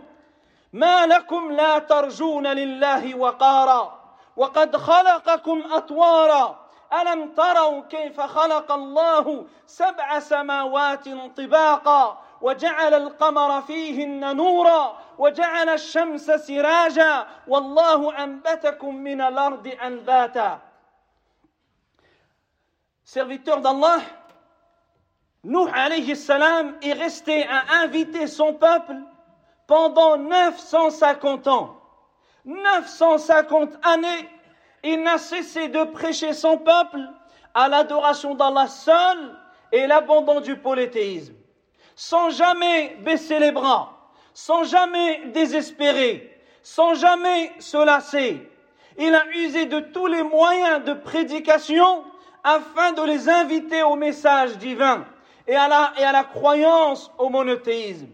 ما 0.74 1.06
لكم 1.06 1.52
لا 1.52 1.80
ترجون 1.80 2.48
لله 2.48 3.16
وقارا 3.18 4.00
وقد 4.38 4.78
خلقكم 4.78 5.64
أطوارا. 5.72 6.66
ألم 7.02 7.34
تروا 7.34 7.82
كيف 7.82 8.22
خلق 8.22 8.72
الله 8.72 9.46
سبع 9.66 10.20
سماوات 10.20 11.10
طباقا 11.38 12.22
وجعل 12.45 12.95
القمر 12.95 13.63
فيهن 13.63 14.37
نورا 14.37 14.99
وجعل 15.19 15.69
الشمس 15.69 16.31
سراجا 16.31 17.27
والله 17.49 18.25
انبتكم 18.25 18.95
من 18.95 19.21
الارض 19.21 19.67
انباتا 19.83 20.61
Serviteur 23.05 23.61
d'Allah, 23.61 24.03
Nuh 25.43 25.69
alayhi 25.73 26.15
salam 26.15 26.77
est 26.81 26.93
resté 26.93 27.45
à 27.45 27.83
inviter 27.83 28.29
son 28.29 28.55
peuple 28.55 28.95
pendant 29.67 30.17
950 30.17 31.49
ans. 31.49 31.81
950 32.45 33.85
années, 33.85 34.29
il 34.85 35.03
n'a 35.03 35.19
cessé 35.19 35.69
de 35.69 35.85
prêcher 35.85 36.33
son 36.35 36.59
peuple 36.59 37.01
à 37.55 37.69
l'adoration 37.69 38.35
d'Allah 38.35 38.69
seul 38.69 39.39
et 39.73 39.87
l'abandon 39.87 40.41
du 40.41 40.57
polythéisme, 40.57 41.35
sans 41.96 42.30
jamais 42.30 42.98
baisser 43.02 43.40
les 43.40 43.52
bras, 43.52 44.10
sans 44.34 44.64
jamais 44.64 45.28
désespérer, 45.28 46.40
sans 46.62 46.94
jamais 46.96 47.52
se 47.60 47.78
lasser. 47.78 48.50
Il 48.98 49.14
a 49.14 49.26
usé 49.36 49.66
de 49.66 49.80
tous 49.80 50.08
les 50.08 50.24
moyens 50.24 50.84
de 50.84 50.94
prédication 50.94 52.04
afin 52.44 52.92
de 52.92 53.02
les 53.04 53.30
inviter 53.30 53.84
au 53.84 53.96
message 53.96 54.58
divin 54.58 55.06
et 55.48 55.56
à 55.56 55.68
la, 55.68 56.24
croyance 56.24 57.12
au 57.18 57.30
monothéisme. 57.30 58.08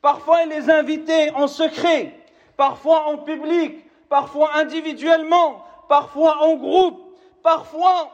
Parfois, 0.00 0.42
il 0.42 0.50
les 0.50 0.70
invitait 0.70 1.30
en 1.34 1.46
secret, 1.46 2.18
parfois 2.56 3.06
en 3.06 3.18
public, 3.18 3.84
parfois 4.08 4.56
individuellement, 4.56 5.64
parfois 5.88 6.42
en 6.42 6.56
groupe, 6.56 7.16
parfois 7.42 8.10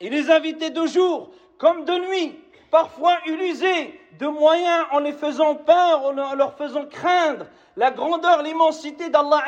il 0.00 0.10
les 0.10 0.30
invitait 0.30 0.70
de 0.70 0.86
jour 0.86 1.30
comme 1.58 1.84
de 1.84 1.92
nuit, 1.92 2.38
parfois 2.74 3.18
utilisé 3.24 4.00
de 4.18 4.26
moyens 4.26 4.86
en 4.90 4.98
les 4.98 5.12
faisant 5.12 5.54
peur, 5.54 6.06
en 6.06 6.34
leur 6.34 6.56
faisant 6.56 6.84
craindre 6.86 7.46
la 7.76 7.92
grandeur, 7.92 8.42
l'immensité 8.42 9.10
d'Allah. 9.10 9.44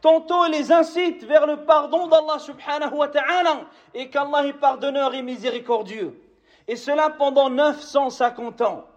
Tantôt 0.00 0.44
il 0.46 0.50
les 0.50 0.72
incite 0.72 1.22
vers 1.22 1.46
le 1.46 1.58
pardon 1.58 2.08
d'Allah 2.08 2.40
subhanahu 2.40 2.94
wa 2.94 3.06
ta'ala 3.06 3.60
et 3.94 4.10
qu'Allah 4.10 4.44
est 4.44 4.54
pardonneur 4.54 5.14
et 5.14 5.22
miséricordieux. 5.22 6.20
Et 6.66 6.74
cela 6.74 7.10
pendant 7.10 7.48
950 7.48 8.60
ans. 8.62 8.88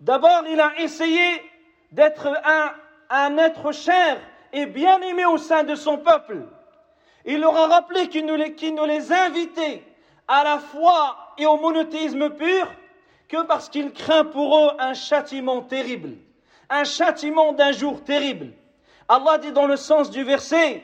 D'abord, 0.00 0.42
il 0.50 0.60
a 0.60 0.72
essayé 0.80 1.48
d'être 1.92 2.26
un, 3.08 3.38
être 3.38 3.70
cher 3.70 4.18
et 4.52 4.66
bien 4.66 5.00
aimé 5.00 5.26
au 5.26 5.38
sein 5.38 5.62
de 5.62 5.76
son 5.76 5.98
peuple. 5.98 6.38
Il 7.24 7.38
leur 7.38 7.56
a 7.56 7.68
rappelé 7.68 8.08
qu'il 8.08 8.26
ne, 8.26 8.34
les 8.84 9.12
invitait 9.12 9.84
à 10.28 10.44
la 10.44 10.58
foi 10.58 11.16
et 11.38 11.46
au 11.46 11.56
monothéisme 11.56 12.30
pur 12.30 12.68
que 13.28 13.42
parce 13.42 13.68
qu'il 13.68 13.92
craint 13.92 14.24
pour 14.24 14.58
eux 14.58 14.70
un 14.78 14.94
châtiment 14.94 15.62
terrible, 15.62 16.16
un 16.70 16.84
châtiment 16.84 17.52
d'un 17.52 17.72
jour 17.72 18.02
terrible. 18.04 18.52
Allah 19.08 19.38
dit 19.38 19.52
dans 19.52 19.66
le 19.66 19.76
sens 19.76 20.10
du 20.10 20.24
verset, 20.24 20.82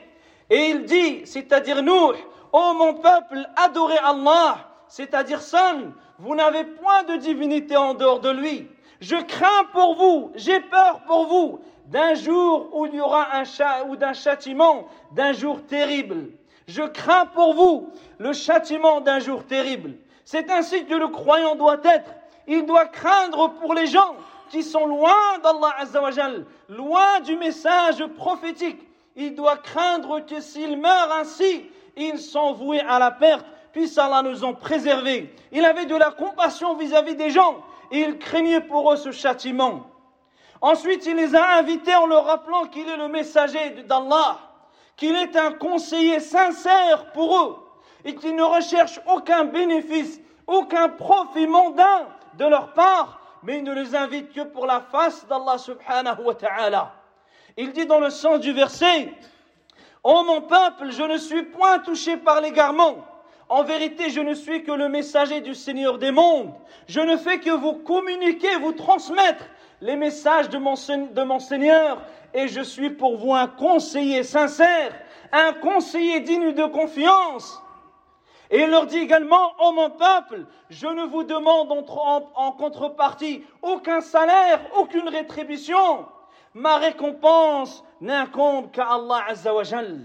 et 0.49 0.67
il 0.69 0.83
dit, 0.83 1.25
c'est-à-dire 1.25 1.81
nous, 1.81 2.13
ô 2.51 2.73
mon 2.73 2.95
peuple, 2.95 3.47
adorez 3.55 3.97
Allah, 3.97 4.69
c'est-à-dire 4.87 5.41
seul, 5.41 5.91
vous 6.19 6.35
n'avez 6.35 6.65
point 6.65 7.03
de 7.03 7.15
divinité 7.15 7.75
en 7.77 7.93
dehors 7.93 8.19
de 8.19 8.29
lui. 8.29 8.67
Je 8.99 9.15
crains 9.15 9.65
pour 9.71 9.95
vous, 9.95 10.31
j'ai 10.35 10.59
peur 10.59 11.01
pour 11.07 11.25
vous 11.25 11.59
d'un 11.87 12.13
jour 12.13 12.69
où 12.73 12.85
il 12.85 12.95
y 12.95 13.01
aura 13.01 13.35
un 13.35 13.43
chat 13.43 13.83
ou 13.85 13.95
d'un 13.95 14.13
châtiment 14.13 14.87
d'un 15.13 15.33
jour 15.33 15.65
terrible. 15.65 16.31
Je 16.71 16.83
crains 16.83 17.25
pour 17.25 17.53
vous 17.53 17.89
le 18.17 18.31
châtiment 18.31 19.01
d'un 19.01 19.19
jour 19.19 19.45
terrible. 19.45 19.95
C'est 20.23 20.49
ainsi 20.49 20.85
que 20.85 20.93
le 20.93 21.09
croyant 21.09 21.55
doit 21.55 21.81
être. 21.83 22.13
Il 22.47 22.65
doit 22.65 22.85
craindre 22.85 23.49
pour 23.59 23.73
les 23.73 23.87
gens 23.87 24.15
qui 24.49 24.63
sont 24.63 24.85
loin 24.85 25.13
d'Allah 25.43 25.75
Azzawajal, 25.79 26.45
loin 26.69 27.19
du 27.25 27.35
message 27.35 28.05
prophétique. 28.15 28.79
Il 29.17 29.35
doit 29.35 29.57
craindre 29.57 30.25
que 30.25 30.39
s'ils 30.39 30.79
meurent 30.79 31.11
ainsi, 31.19 31.65
ils 31.97 32.19
sont 32.19 32.53
voués 32.53 32.79
à 32.79 32.99
la 32.99 33.11
perte, 33.11 33.45
puisse 33.73 33.97
Allah 33.97 34.21
nous 34.21 34.45
en 34.45 34.53
préserver. 34.53 35.35
Il 35.51 35.65
avait 35.65 35.85
de 35.85 35.95
la 35.95 36.11
compassion 36.11 36.75
vis-à-vis 36.75 37.15
des 37.15 37.31
gens 37.31 37.57
et 37.91 37.99
il 37.99 38.17
craignait 38.17 38.61
pour 38.61 38.93
eux 38.93 38.97
ce 38.97 39.11
châtiment. 39.11 39.87
Ensuite, 40.61 41.05
il 41.05 41.17
les 41.17 41.35
a 41.35 41.57
invités 41.57 41.95
en 41.95 42.05
leur 42.05 42.25
rappelant 42.25 42.65
qu'il 42.67 42.87
est 42.87 42.97
le 42.97 43.09
messager 43.09 43.71
d'Allah, 43.89 44.37
qu'il 44.95 45.15
est 45.15 45.35
un 45.35 45.53
conseiller 45.53 46.19
sincère 46.19 47.11
pour 47.13 47.35
eux 47.37 47.57
et 48.05 48.15
qu'il 48.15 48.35
ne 48.35 48.43
recherche 48.43 48.99
aucun 49.07 49.45
bénéfice, 49.45 50.19
aucun 50.47 50.89
profit 50.89 51.47
mondain 51.47 52.07
de 52.37 52.45
leur 52.45 52.73
part, 52.73 53.21
mais 53.43 53.57
il 53.57 53.63
ne 53.63 53.73
les 53.73 53.95
invite 53.95 54.33
que 54.33 54.41
pour 54.41 54.65
la 54.65 54.81
face 54.81 55.25
d'Allah 55.27 55.57
subhanahu 55.57 56.23
wa 56.23 56.35
ta'ala. 56.35 56.93
Il 57.57 57.73
dit 57.73 57.85
dans 57.85 57.99
le 57.99 58.09
sens 58.09 58.39
du 58.39 58.53
verset, 58.53 59.13
Ô 60.03 60.23
mon 60.23 60.41
peuple, 60.41 60.91
je 60.91 61.03
ne 61.03 61.17
suis 61.17 61.43
point 61.43 61.79
touché 61.79 62.17
par 62.17 62.41
l'égarement. 62.41 63.05
En 63.49 63.63
vérité, 63.63 64.09
je 64.09 64.21
ne 64.21 64.33
suis 64.33 64.63
que 64.63 64.71
le 64.71 64.89
messager 64.89 65.41
du 65.41 65.53
Seigneur 65.53 65.97
des 65.97 66.11
mondes. 66.11 66.53
Je 66.87 67.01
ne 67.01 67.17
fais 67.17 67.39
que 67.39 67.49
vous 67.51 67.73
communiquer, 67.73 68.55
vous 68.55 68.71
transmettre 68.71 69.43
les 69.81 69.95
messages 69.95 70.49
de 70.49 70.57
mon, 70.57 71.39
Seigneur, 71.39 72.01
et 72.33 72.47
je 72.47 72.61
suis 72.61 72.91
pour 72.91 73.17
vous 73.17 73.33
un 73.33 73.47
conseiller 73.47 74.23
sincère, 74.23 74.93
un 75.31 75.53
conseiller 75.53 76.21
digne 76.21 76.53
de 76.53 76.65
confiance. 76.65 77.61
Et 78.51 78.61
il 78.63 78.69
leur 78.69 78.85
dit 78.85 78.99
également, 78.99 79.53
ô 79.59 79.71
mon 79.71 79.89
peuple, 79.89 80.45
je 80.69 80.87
ne 80.87 81.05
vous 81.05 81.23
demande 81.23 81.71
en, 81.71 82.31
en 82.35 82.51
contrepartie 82.51 83.43
aucun 83.61 84.01
salaire, 84.01 84.61
aucune 84.75 85.07
rétribution. 85.07 86.05
Ma 86.53 86.77
récompense 86.77 87.83
n'incombe 88.01 88.71
qu'à 88.71 88.87
Allah 88.93 89.23
Azzawajal. 89.29 90.01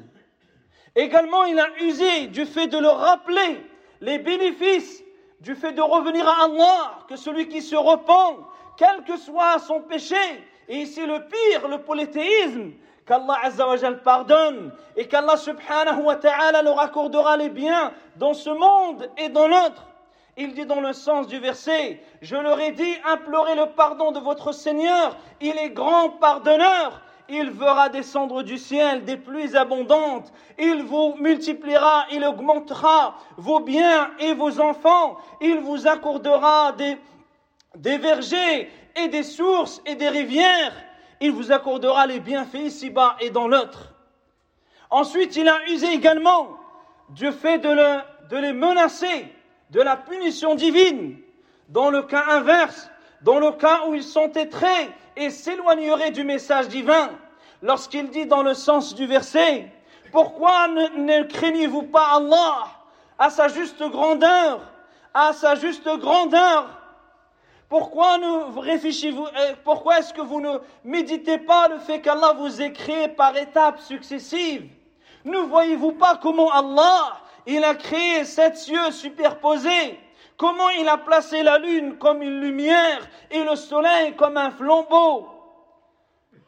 Également, 0.94 1.44
il 1.44 1.58
a 1.58 1.66
usé 1.80 2.28
du 2.28 2.46
fait 2.46 2.68
de 2.68 2.78
leur 2.78 2.98
rappeler 2.98 3.60
les 4.00 4.18
bénéfices 4.18 5.02
du 5.40 5.54
fait 5.54 5.72
de 5.72 5.82
revenir 5.82 6.26
à 6.26 6.44
Allah, 6.44 6.98
que 7.08 7.16
celui 7.16 7.48
qui 7.48 7.62
se 7.62 7.76
repent, 7.76 8.46
quel 8.76 9.04
que 9.04 9.16
soit 9.16 9.58
son 9.58 9.80
péché, 9.80 10.16
et 10.68 10.76
ici 10.76 11.04
le 11.06 11.20
pire, 11.20 11.68
le 11.68 11.78
polythéisme, 11.78 12.72
qu'Allah 13.06 13.38
Azzawajal 13.44 14.02
pardonne 14.02 14.72
et 14.96 15.06
qu'Allah 15.06 15.36
subhanahu 15.36 16.02
wa 16.02 16.16
ta'ala 16.16 16.62
leur 16.62 16.80
accordera 16.80 17.36
les 17.36 17.48
biens 17.48 17.92
dans 18.16 18.34
ce 18.34 18.50
monde 18.50 19.08
et 19.16 19.28
dans 19.28 19.46
l'autre. 19.46 19.86
Il 20.36 20.52
dit 20.52 20.66
dans 20.66 20.80
le 20.80 20.92
sens 20.92 21.28
du 21.28 21.38
verset, 21.38 22.02
je 22.20 22.36
leur 22.36 22.60
ai 22.60 22.72
dit, 22.72 22.94
implorez 23.06 23.54
le 23.54 23.66
pardon 23.66 24.12
de 24.12 24.18
votre 24.18 24.52
Seigneur, 24.52 25.16
il 25.40 25.56
est 25.56 25.70
grand 25.70 26.10
pardonneur, 26.10 27.00
il 27.30 27.50
fera 27.52 27.88
descendre 27.88 28.42
du 28.42 28.58
ciel 28.58 29.04
des 29.04 29.16
pluies 29.16 29.56
abondantes, 29.56 30.30
il 30.58 30.82
vous 30.82 31.14
multipliera, 31.18 32.04
il 32.12 32.22
augmentera 32.22 33.14
vos 33.38 33.60
biens 33.60 34.10
et 34.18 34.34
vos 34.34 34.60
enfants, 34.60 35.16
il 35.40 35.58
vous 35.60 35.88
accordera 35.88 36.72
des, 36.72 36.98
des 37.76 37.98
vergers 37.98 38.70
et 38.96 39.08
des 39.08 39.22
sources 39.22 39.82
et 39.86 39.94
des 39.94 40.08
rivières, 40.08 40.72
il 41.20 41.32
vous 41.32 41.52
accordera 41.52 42.06
les 42.06 42.20
bienfaits 42.20 42.54
ici-bas 42.54 43.16
et 43.20 43.30
dans 43.30 43.48
l'autre. 43.48 43.94
Ensuite, 44.90 45.36
il 45.36 45.48
a 45.48 45.58
usé 45.68 45.92
également 45.92 46.58
du 47.10 47.30
fait 47.32 47.58
de, 47.58 48.36
les 48.36 48.52
menacer 48.52 49.26
de 49.70 49.80
la 49.80 49.96
punition 49.96 50.54
divine 50.54 51.16
dans 51.68 51.90
le 51.90 52.02
cas 52.02 52.24
inverse, 52.28 52.90
dans 53.22 53.38
le 53.38 53.52
cas 53.52 53.86
où 53.86 53.94
ils 53.94 54.04
sont 54.04 54.30
étrés 54.32 54.90
et 55.16 55.30
s'éloigneraient 55.30 56.10
du 56.10 56.24
message 56.24 56.68
divin. 56.68 57.10
Lorsqu'il 57.62 58.10
dit 58.10 58.26
dans 58.26 58.42
le 58.42 58.54
sens 58.54 58.94
du 58.94 59.06
verset, 59.06 59.70
pourquoi 60.12 60.68
ne, 60.68 60.98
ne 60.98 61.22
craignez-vous 61.24 61.84
pas 61.84 62.16
Allah 62.16 62.66
à 63.18 63.30
sa 63.30 63.48
juste 63.48 63.82
grandeur, 63.82 64.60
à 65.14 65.32
sa 65.32 65.54
juste 65.54 65.88
grandeur 65.98 66.75
pourquoi 67.68 68.18
ne 68.18 68.60
réfléchissez-vous, 68.60 69.26
euh, 69.26 69.54
pourquoi 69.64 69.98
est-ce 69.98 70.14
que 70.14 70.20
vous 70.20 70.40
ne 70.40 70.58
méditez 70.84 71.38
pas 71.38 71.66
le 71.68 71.78
fait 71.78 72.00
qu'Allah 72.00 72.34
vous 72.38 72.62
ait 72.62 72.72
créé 72.72 73.08
par 73.08 73.36
étapes 73.36 73.80
successives? 73.80 74.68
Ne 75.24 75.38
voyez-vous 75.38 75.92
pas 75.92 76.16
comment 76.22 76.50
Allah, 76.52 77.16
il 77.46 77.64
a 77.64 77.74
créé 77.74 78.24
sept 78.24 78.56
cieux 78.56 78.92
superposés? 78.92 79.98
Comment 80.36 80.68
il 80.70 80.88
a 80.88 80.98
placé 80.98 81.42
la 81.42 81.58
lune 81.58 81.96
comme 81.98 82.22
une 82.22 82.40
lumière 82.40 83.08
et 83.30 83.42
le 83.42 83.56
soleil 83.56 84.14
comme 84.14 84.36
un 84.36 84.50
flambeau? 84.50 85.26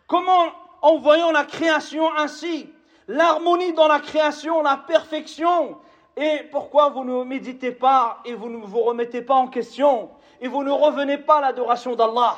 Comment, 0.07 0.52
en 0.83 0.98
voyant 0.98 1.33
la 1.33 1.44
création 1.44 2.14
ainsi, 2.16 2.72
l'harmonie 3.09 3.72
dans 3.72 3.88
la 3.88 3.98
création, 3.98 4.62
la 4.62 4.76
perfection, 4.76 5.78
et 6.16 6.44
pourquoi 6.50 6.90
vous 6.90 7.04
ne 7.04 7.24
méditez 7.24 7.72
pas 7.72 8.20
et 8.24 8.35
vous 8.35 8.48
ne 8.48 8.59
vous 8.59 8.81
remettez 8.81 9.22
pas 9.22 9.35
en 9.35 9.48
question? 9.48 10.11
et 10.41 10.47
vous 10.47 10.63
ne 10.63 10.71
revenez 10.71 11.17
pas 11.17 11.38
à 11.38 11.41
l'adoration 11.41 11.95
d'Allah. 11.95 12.38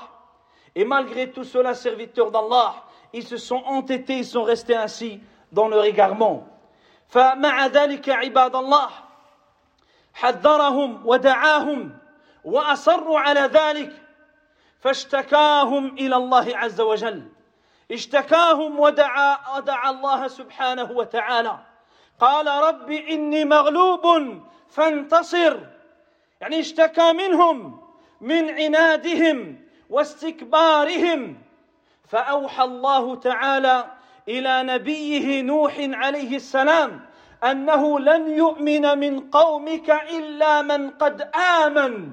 Et 0.75 0.85
malgré 0.85 1.31
tout 1.31 1.43
cela, 1.43 1.73
serviteurs 1.73 2.31
d'Allah, 2.31 2.75
ils 3.13 3.25
se 3.25 3.37
sont 3.37 3.63
entêtés, 3.65 4.17
ils 4.17 4.25
sont 4.25 4.43
restés 4.43 4.75
ainsi 4.75 5.21
dans 5.51 5.67
leur 5.67 5.85
égarement. 5.85 6.47
فمع 7.09 7.67
ذلك 7.67 8.09
عباد 8.09 8.55
الله 8.55 8.89
حذرهم 10.13 11.05
ودعاهم 11.05 11.97
واصروا 12.43 13.19
على 13.19 13.39
ذلك 13.39 13.91
فاشتكاهم 14.79 15.95
الى 15.97 16.15
الله 16.15 16.57
عز 16.57 16.81
وجل 16.81 17.23
اشتكاهم 17.91 18.79
ودعا 18.79 19.57
ودعا 19.57 19.89
الله 19.89 20.27
سبحانه 20.27 20.91
وتعالى 20.91 21.59
قال 22.19 22.47
رب 22.47 22.91
اني 22.91 23.45
مغلوب 23.45 24.05
فانتصر 24.69 25.59
يعني 26.41 26.59
اشتكى 26.59 27.13
منهم 27.13 27.78
من 28.20 28.50
عنادهم 28.50 29.56
واستكبارهم. 29.90 31.38
فأوحى 32.08 32.64
الله 32.64 33.16
تعالى 33.16 33.86
إلى 34.28 34.62
نبيه 34.62 35.42
نوح 35.42 35.74
عليه 35.78 36.36
السلام 36.36 37.00
أنه 37.44 38.00
لن 38.00 38.30
يؤمن 38.30 38.98
من 38.98 39.20
قومك 39.20 39.90
إلا 39.90 40.62
من 40.62 40.90
قد 40.90 41.30
آمن. 41.64 42.12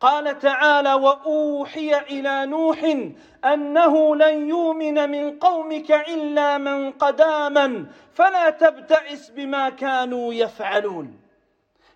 قال 0.00 0.38
تعالى 0.38 0.94
وأوحي 0.94 1.98
إلى 1.98 2.46
نوح 2.46 2.96
أنه 3.44 4.16
لن 4.16 4.48
يؤمن 4.48 5.10
من 5.10 5.38
قومك 5.38 5.90
إلا 5.90 6.58
من 6.58 6.90
قد 6.90 7.20
آمن 7.20 7.86
فلا 8.14 8.50
تبتئس 8.50 9.30
بما 9.30 9.68
كانوا 9.68 10.34
يفعلون. 10.34 11.20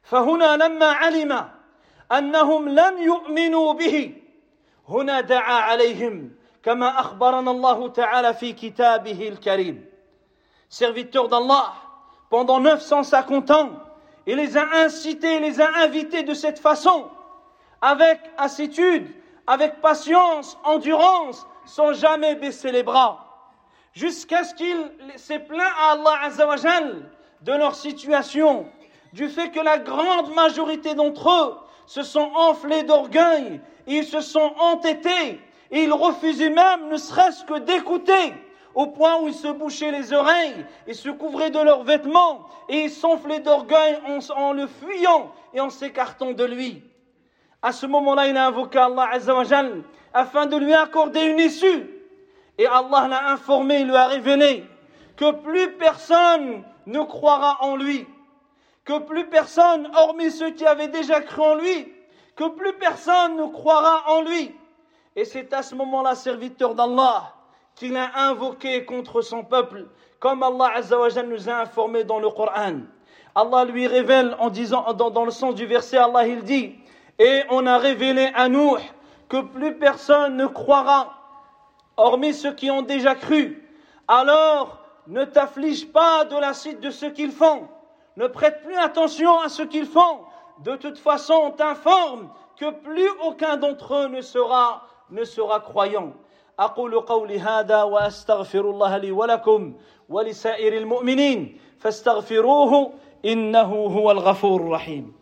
فهنا 0.03 0.57
لما 0.57 0.87
علم 0.87 1.49
انهم 2.12 2.70
لن 2.70 3.04
يؤمنوا 3.04 3.74
به 3.74 4.16
هنا 4.90 5.22
دعا 5.22 5.54
عليهم 5.54 6.32
كما 6.64 7.00
اخبرنا 7.00 7.52
الله 7.52 7.88
تعالى 7.88 8.34
في 8.34 8.54
كتابه 8.54 9.28
الكريم 9.28 9.86
serviteurs 10.70 11.28
d'Allah 11.28 11.74
pendant 12.30 12.60
950 12.60 13.52
ans 13.52 13.70
il 14.26 14.36
les 14.36 14.58
a 14.58 14.66
incités 14.86 15.40
les 15.40 15.62
a 15.62 15.70
invités 15.84 16.24
de 16.24 16.34
cette 16.34 16.60
façon 16.60 17.10
avec 17.84 18.22
assiduité, 18.38 19.14
avec 19.46 19.82
patience, 19.82 20.58
endurance, 20.64 21.46
sans 21.66 21.92
jamais 21.92 22.36
baisser 22.36 22.72
les 22.72 22.82
bras, 22.82 23.50
jusqu'à 23.92 24.46
ce 24.46 24.56
qu'ils 24.56 24.90
s'est 25.18 25.40
plaint 25.40 25.74
à 25.82 25.92
Allah 25.92 26.20
Azzawajal 26.24 27.10
de 27.42 27.52
leur 27.52 27.76
situation, 27.76 28.66
du 29.12 29.28
fait 29.28 29.52
que 29.52 29.60
la 29.60 29.80
grande 29.80 30.34
majorité 30.34 30.96
d'entre 30.96 31.30
eux 31.30 31.58
se 31.89 32.03
sont 32.03 32.31
enflés 32.35 32.83
d'orgueil, 32.83 33.63
ils 33.87 34.05
se 34.05 34.21
sont 34.21 34.53
entêtés, 34.59 35.41
et 35.71 35.85
ils 35.85 35.93
refusaient 35.93 36.51
même 36.51 36.91
ne 36.91 36.99
serait-ce 36.99 37.45
que 37.47 37.59
d'écouter, 37.61 38.35
au 38.75 38.89
point 38.89 39.19
où 39.23 39.29
ils 39.29 39.35
se 39.35 39.49
bouchaient 39.49 39.91
les 39.91 40.13
oreilles, 40.13 40.67
et 40.87 40.93
se 40.93 41.09
couvraient 41.09 41.51
de 41.51 41.59
leurs 41.59 41.85
vêtements, 41.85 42.47
et 42.69 42.83
ils 42.85 42.91
s'enflaient 42.91 43.41
d'orgueil 43.41 43.99
en, 44.37 44.53
le 44.53 44.67
fuyant 44.67 45.33
et 45.55 45.61
en 45.61 45.71
s'écartant 45.71 46.33
de 46.33 46.45
lui. 46.45 46.85
À 47.63 47.73
ce 47.73 47.87
moment-là, 47.87 48.29
il 48.29 48.37
a 48.37 48.49
invoqué 48.49 48.79
Allah 48.79 49.09
Azzawajal 49.11 49.83
afin 50.13 50.45
de 50.45 50.59
lui 50.59 50.75
accorder 50.75 51.23
une 51.23 51.39
issue. 51.39 51.89
Et 52.59 52.67
Allah 52.67 53.09
l'a 53.09 53.31
informé, 53.31 53.81
il 53.81 53.87
lui 53.89 53.97
a 53.97 54.09
révélé 54.09 54.65
que 55.17 55.31
plus 55.31 55.73
personne 55.73 56.63
ne 56.87 57.01
croira 57.01 57.57
en 57.63 57.77
lui, 57.77 58.07
que 58.89 59.01
plus 59.01 59.27
personne, 59.27 59.91
hormis 59.95 60.31
ceux 60.31 60.53
qui 60.53 60.65
avaient 60.65 60.89
déjà 60.89 61.21
cru 61.21 61.43
en 61.43 61.57
lui, 61.57 61.93
que 62.35 62.49
plus 62.49 62.73
personne 62.73 63.37
ne 63.37 63.45
croira 63.45 64.05
en 64.07 64.23
lui. 64.23 64.57
Et 65.15 65.27
c'est 65.27 65.53
à 65.53 65.63
ce 65.63 65.75
moment-là, 65.75 66.15
serviteur 66.15 66.75
d'Allah, 66.75 67.35
qu'il 67.75 67.95
a 67.99 68.09
invoqué 68.29 68.87
contre 68.87 69.21
son 69.21 69.45
peuple, 69.45 69.89
comme 70.19 70.43
Allah 70.43 70.71
Azzawajal 70.77 71.29
nous 71.29 71.51
a 71.51 71.57
informé 71.57 72.05
dans 72.05 72.19
le 72.19 72.31
Coran. 72.31 72.79
Allah 73.35 73.67
lui 73.67 73.87
révèle 73.87 74.35
en 74.39 74.49
disant, 74.49 74.91
dans, 74.95 75.11
dans 75.11 75.27
le 75.27 75.33
sens 75.33 75.55
du 75.55 75.67
verset, 75.67 75.99
Allah 75.99 76.27
il 76.27 76.43
dit, 76.43 76.75
et 77.19 77.43
on 77.51 77.67
a 77.67 77.77
révélé 77.77 78.31
à 78.35 78.49
nous 78.49 78.79
que 79.29 79.43
plus 79.43 79.77
personne 79.77 80.39
ne 80.39 80.47
croira, 80.47 81.13
hormis 81.99 82.33
ceux 82.33 82.55
qui 82.55 82.71
ont 82.71 82.81
déjà 82.81 83.15
cru. 83.15 83.69
Alors, 84.09 84.81
ne 85.09 85.27
t'afflige 85.27 85.93
pas 85.93 86.25
de 86.25 86.37
la 86.37 86.55
suite 86.55 86.81
de 86.81 86.89
ce 86.89 87.05
qu'ils 87.05 87.33
font 87.33 87.69
Ne 88.18 88.28
prête 88.28 88.62
plus 88.64 88.78
attention 88.78 89.40
à 89.40 89.50
ce 89.50 89.64
qu'ils 89.64 89.86
font. 89.88 90.20
De 90.60 90.76
toute 90.76 90.98
façon, 91.00 91.34
on 91.34 91.52
t'informe 91.52 92.30
que 92.58 92.70
plus 92.72 93.10
aucun 93.26 93.58
d'entre 93.58 93.96
eux 93.96 94.08
ne 94.08 94.22
sera, 94.22 94.84
ne 95.10 95.24
sera 95.24 95.60
croyant. 95.60 96.14
أقول 96.60 97.00
قولي 97.00 97.40
هذا 97.40 97.84
وأستغفر 97.84 98.60
الله 98.70 98.98
لي 98.98 99.12
ولكم 99.12 99.74
ولسائر 100.10 100.78
المؤمنين 100.78 101.58
فاستغفروه 101.80 102.94
إنه 103.26 103.74
هو 103.74 104.12
الغفور 104.12 104.62
الرحيم 104.62 105.14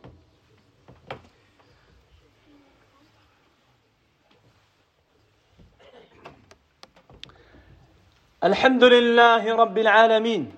الحمد 8.44 8.84
لله 8.84 9.56
رب 9.56 9.78
العالمين 9.78 10.52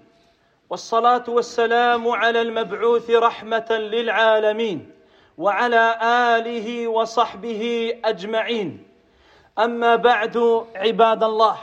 والصلاة 0.70 1.24
والسلام 1.28 2.08
على 2.08 2.42
المبعوث 2.42 3.10
رحمة 3.10 3.66
للعالمين 3.70 4.90
وعلى 5.38 5.98
آله 6.36 6.88
وصحبه 6.88 7.92
أجمعين. 8.04 8.88
أما 9.58 9.96
بعد 9.96 10.64
عباد 10.76 11.22
الله 11.24 11.58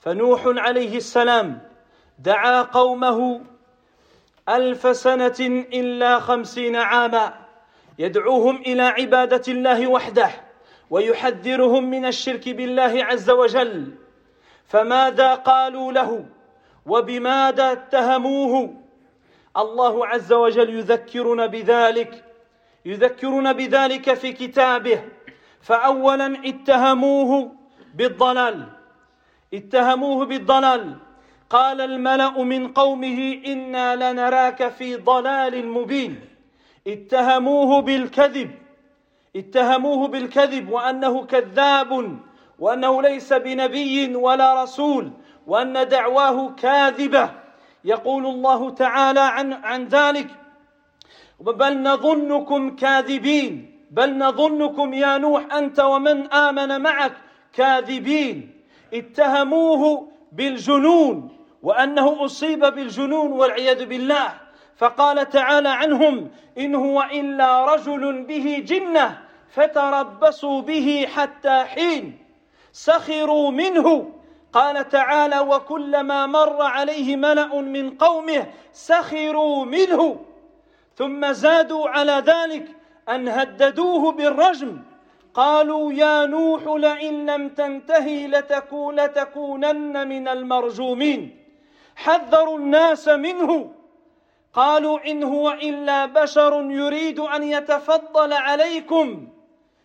فنوح 0.00 0.42
عليه 0.46 0.96
السلام 0.96 1.60
دعا 2.18 2.62
قومه 2.62 3.40
ألف 4.48 4.96
سنة 4.96 5.66
إلا 5.72 6.18
خمسين 6.18 6.76
عاما 6.76 7.34
يدعوهم 7.98 8.56
إلى 8.56 8.82
عبادة 8.82 9.42
الله 9.48 9.86
وحده 9.86 10.30
ويحذرهم 10.90 11.90
من 11.90 12.04
الشرك 12.06 12.48
بالله 12.48 13.04
عز 13.04 13.30
وجل. 13.30 13.94
فماذا 14.66 15.34
قالوا 15.34 15.92
له؟ 15.92 16.24
وبماذا 16.86 17.72
اتهموه؟ 17.72 18.74
الله 19.56 20.06
عز 20.06 20.32
وجل 20.32 20.70
يذكرنا 20.70 21.46
بذلك 21.46 22.24
يذكرنا 22.84 23.52
بذلك 23.52 24.14
في 24.14 24.32
كتابه. 24.32 25.04
فاولا 25.60 26.48
اتهموه 26.48 27.52
بالضلال 27.94 28.66
اتهموه 29.54 30.26
بالضلال. 30.26 30.96
قال 31.50 31.80
الملأ 31.80 32.42
من 32.42 32.68
قومه 32.68 33.42
إنا 33.46 34.12
لنراك 34.12 34.68
في 34.68 34.96
ضلال 34.96 35.68
مبين. 35.68 36.20
اتهموه 36.86 37.82
بالكذب 37.82 38.50
اتهموه 39.36 40.08
بالكذب 40.08 40.68
وأنه 40.68 41.24
كذاب 41.24 42.18
وأنه 42.58 43.02
ليس 43.02 43.32
بنبي 43.32 44.16
ولا 44.16 44.62
رسول. 44.62 45.10
وأن 45.46 45.88
دعواه 45.88 46.50
كاذبة. 46.50 47.30
يقول 47.84 48.26
الله 48.26 48.70
تعالى 48.70 49.20
عن 49.20 49.52
عن 49.52 49.84
ذلك 49.84 50.26
بل 51.40 51.82
نظنكم 51.82 52.76
كاذبين. 52.76 53.78
بل 53.90 54.18
نظنكم 54.18 54.94
يا 54.94 55.18
نوح 55.18 55.54
أنت 55.54 55.80
ومن 55.80 56.32
آمن 56.32 56.80
معك 56.80 57.12
كاذبين. 57.52 58.50
اتهموه 58.94 60.08
بالجنون 60.32 61.36
وأنه 61.62 62.24
أصيب 62.24 62.60
بالجنون 62.60 63.32
والعياذ 63.32 63.86
بالله. 63.86 64.32
فقال 64.76 65.28
تعالى 65.28 65.68
عنهم 65.68 66.30
إن 66.58 66.74
هو 66.74 67.02
إلا 67.02 67.74
رجل 67.74 68.22
به 68.22 68.62
جنة 68.66 69.18
فتربصوا 69.50 70.62
به 70.62 71.06
حتى 71.14 71.64
حين 71.64 72.18
سخروا 72.72 73.50
منه. 73.50 74.12
قال 74.52 74.88
تعالى 74.88 75.40
وكلما 75.40 76.26
مر 76.26 76.62
عليه 76.62 77.16
ملأ 77.16 77.60
من 77.60 77.90
قومه 77.90 78.46
سخروا 78.72 79.64
منه 79.64 80.24
ثم 80.96 81.32
زادوا 81.32 81.88
على 81.88 82.22
ذلك 82.26 82.68
أن 83.08 83.28
هددوه 83.28 84.12
بالرجم. 84.12 84.82
قالوا 85.34 85.92
يا 85.92 86.26
نوح 86.26 86.62
لئن 86.66 87.30
لم 87.30 87.48
تنتهي 87.48 88.26
لتكون 88.26 89.00
لتكونن 89.00 90.08
من 90.08 90.28
المرجومين. 90.28 91.36
حذروا 91.96 92.58
الناس 92.58 93.08
منه. 93.08 93.74
قالوا 94.52 95.10
إن 95.10 95.22
هو 95.22 95.50
إلا 95.50 96.06
بشر 96.06 96.70
يريد 96.70 97.18
أن 97.18 97.42
يتفضل 97.42 98.32
عليكم 98.32 99.28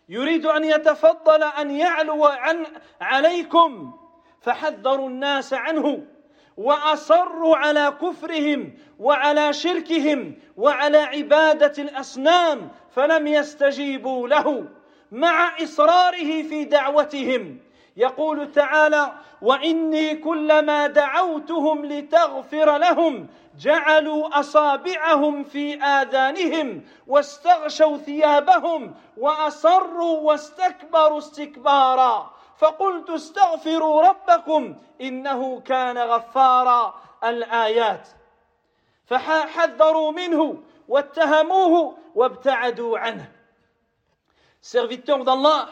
يريد 0.08 0.46
أن 0.46 0.64
يتفضل 0.64 1.42
أن 1.42 1.70
يعلو 1.70 2.24
عن 2.24 2.66
عليكم. 3.00 3.92
فحذروا 4.40 5.08
الناس 5.08 5.54
عنه 5.54 6.04
وأصروا 6.56 7.56
على 7.56 7.94
كفرهم 8.02 8.74
وعلى 8.98 9.52
شركهم 9.52 10.34
وعلى 10.56 10.98
عبادة 10.98 11.82
الأصنام 11.82 12.70
فلم 12.90 13.26
يستجيبوا 13.26 14.28
له 14.28 14.68
مع 15.12 15.62
إصراره 15.62 16.42
في 16.42 16.64
دعوتهم. 16.64 17.58
يقول 17.96 18.52
تعالى 18.52 19.12
وإني 19.42 20.14
كلما 20.14 20.86
دعوتهم 20.86 21.86
لتغفر 21.86 22.78
لهم 22.78 23.26
جعلوا 23.58 24.40
أصابعهم 24.40 25.44
في 25.44 25.82
آذانهم 25.82 26.84
واستغشوا 27.06 27.96
ثيابهم 27.96 28.94
وأصروا 29.16 30.18
واستكبروا 30.18 31.18
استكبارا. 31.18 32.37
فقلت 32.57 33.09
استغفروا 33.09 34.01
ربكم 34.01 34.75
انه 35.01 35.59
كان 35.59 35.97
غفارا 35.97 36.95
الايات 37.23 38.07
فحذروا 39.05 40.11
منه 40.11 40.63
واتهموه 40.87 41.97
وابتعدوا 42.15 42.99
عنه 42.99 43.31
serviteurs 44.61 45.23
d'Allah 45.25 45.67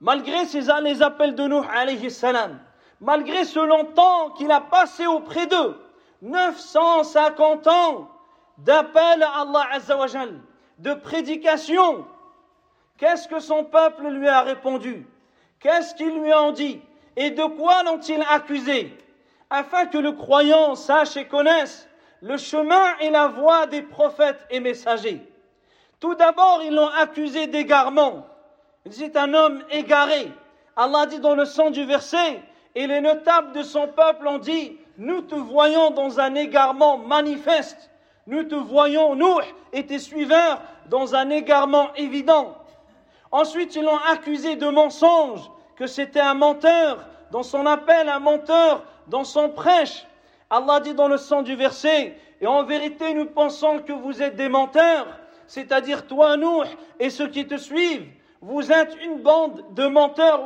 malgré 0.00 0.44
ces, 0.46 0.66
les 0.82 1.02
appels 1.02 1.34
de 1.34 1.46
Nuh 1.46 1.64
alayhi 1.72 2.10
salam 2.10 2.58
malgré 3.00 3.44
ce 3.44 3.60
longtemps 3.60 4.30
qu'il 4.30 4.50
a 4.50 4.60
passé 4.60 5.06
auprès 5.06 5.46
d'eux 5.46 5.76
950 6.22 7.66
ans 7.68 8.08
d'appel 8.58 9.22
à 9.22 9.42
Allah 9.42 9.68
Azzawajal, 9.72 10.40
de 10.78 10.94
prédication. 10.94 12.06
Qu'est-ce 12.96 13.28
que 13.28 13.38
son 13.38 13.64
peuple 13.64 14.08
lui 14.08 14.28
a 14.28 14.40
répondu 14.42 15.06
Qu'est-ce 15.63 15.95
qu'ils 15.95 16.21
lui 16.21 16.33
ont 16.33 16.51
dit 16.51 16.81
Et 17.15 17.31
de 17.31 17.43
quoi 17.43 17.83
l'ont-ils 17.83 18.23
accusé 18.29 18.95
Afin 19.49 19.85
que 19.85 19.97
le 19.97 20.11
croyant 20.11 20.75
sache 20.75 21.15
et 21.15 21.25
connaisse 21.25 21.87
le 22.21 22.37
chemin 22.37 22.97
et 22.99 23.09
la 23.09 23.27
voie 23.27 23.65
des 23.65 23.81
prophètes 23.81 24.45
et 24.49 24.59
messagers. 24.59 25.21
Tout 26.01 26.15
d'abord, 26.15 26.61
ils 26.65 26.73
l'ont 26.73 26.89
accusé 26.89 27.47
d'égarement. 27.47 28.27
C'est 28.89 29.15
un 29.15 29.33
homme 29.33 29.63
égaré. 29.71 30.29
Allah 30.75 31.05
dit 31.05 31.19
dans 31.19 31.35
le 31.35 31.45
sens 31.45 31.71
du 31.71 31.85
verset, 31.85 32.41
et 32.75 32.87
les 32.87 32.99
notables 32.99 33.53
de 33.53 33.63
son 33.63 33.87
peuple 33.87 34.27
ont 34.27 34.39
dit, 34.39 34.77
nous 34.97 35.21
te 35.21 35.35
voyons 35.35 35.91
dans 35.91 36.19
un 36.19 36.35
égarement 36.35 36.97
manifeste. 36.97 37.89
Nous 38.27 38.43
te 38.43 38.55
voyons, 38.55 39.15
nous 39.15 39.39
et 39.71 39.85
tes 39.85 39.99
suiveurs, 39.99 40.61
dans 40.89 41.15
un 41.15 41.29
égarement 41.29 41.93
évident. 41.95 42.57
Ensuite, 43.33 43.75
ils 43.75 43.83
l'ont 43.83 43.97
accusé 44.11 44.55
de 44.57 44.67
mensonge, 44.67 45.49
que 45.75 45.87
c'était 45.87 46.19
un 46.19 46.35
menteur 46.35 47.03
dans 47.31 47.41
son 47.41 47.65
appel, 47.65 48.07
un 48.07 48.19
menteur 48.19 48.83
dans 49.07 49.23
son 49.23 49.49
prêche. 49.49 50.05
Allah 50.51 50.79
dit 50.79 50.93
dans 50.93 51.07
le 51.07 51.17
sens 51.17 51.43
du 51.43 51.55
verset, 51.55 52.15
et 52.41 52.45
en 52.45 52.63
vérité 52.63 53.11
nous 53.15 53.25
pensons 53.25 53.79
que 53.79 53.91
vous 53.91 54.21
êtes 54.21 54.35
des 54.35 54.49
menteurs, 54.49 55.07
c'est-à-dire 55.47 56.05
toi, 56.05 56.37
Nuh, 56.37 56.67
et 56.99 57.09
ceux 57.09 57.27
qui 57.27 57.47
te 57.47 57.57
suivent. 57.57 58.05
Vous 58.39 58.71
êtes 58.71 58.95
une 59.03 59.23
bande 59.23 59.65
de 59.71 59.87
menteurs, 59.87 60.43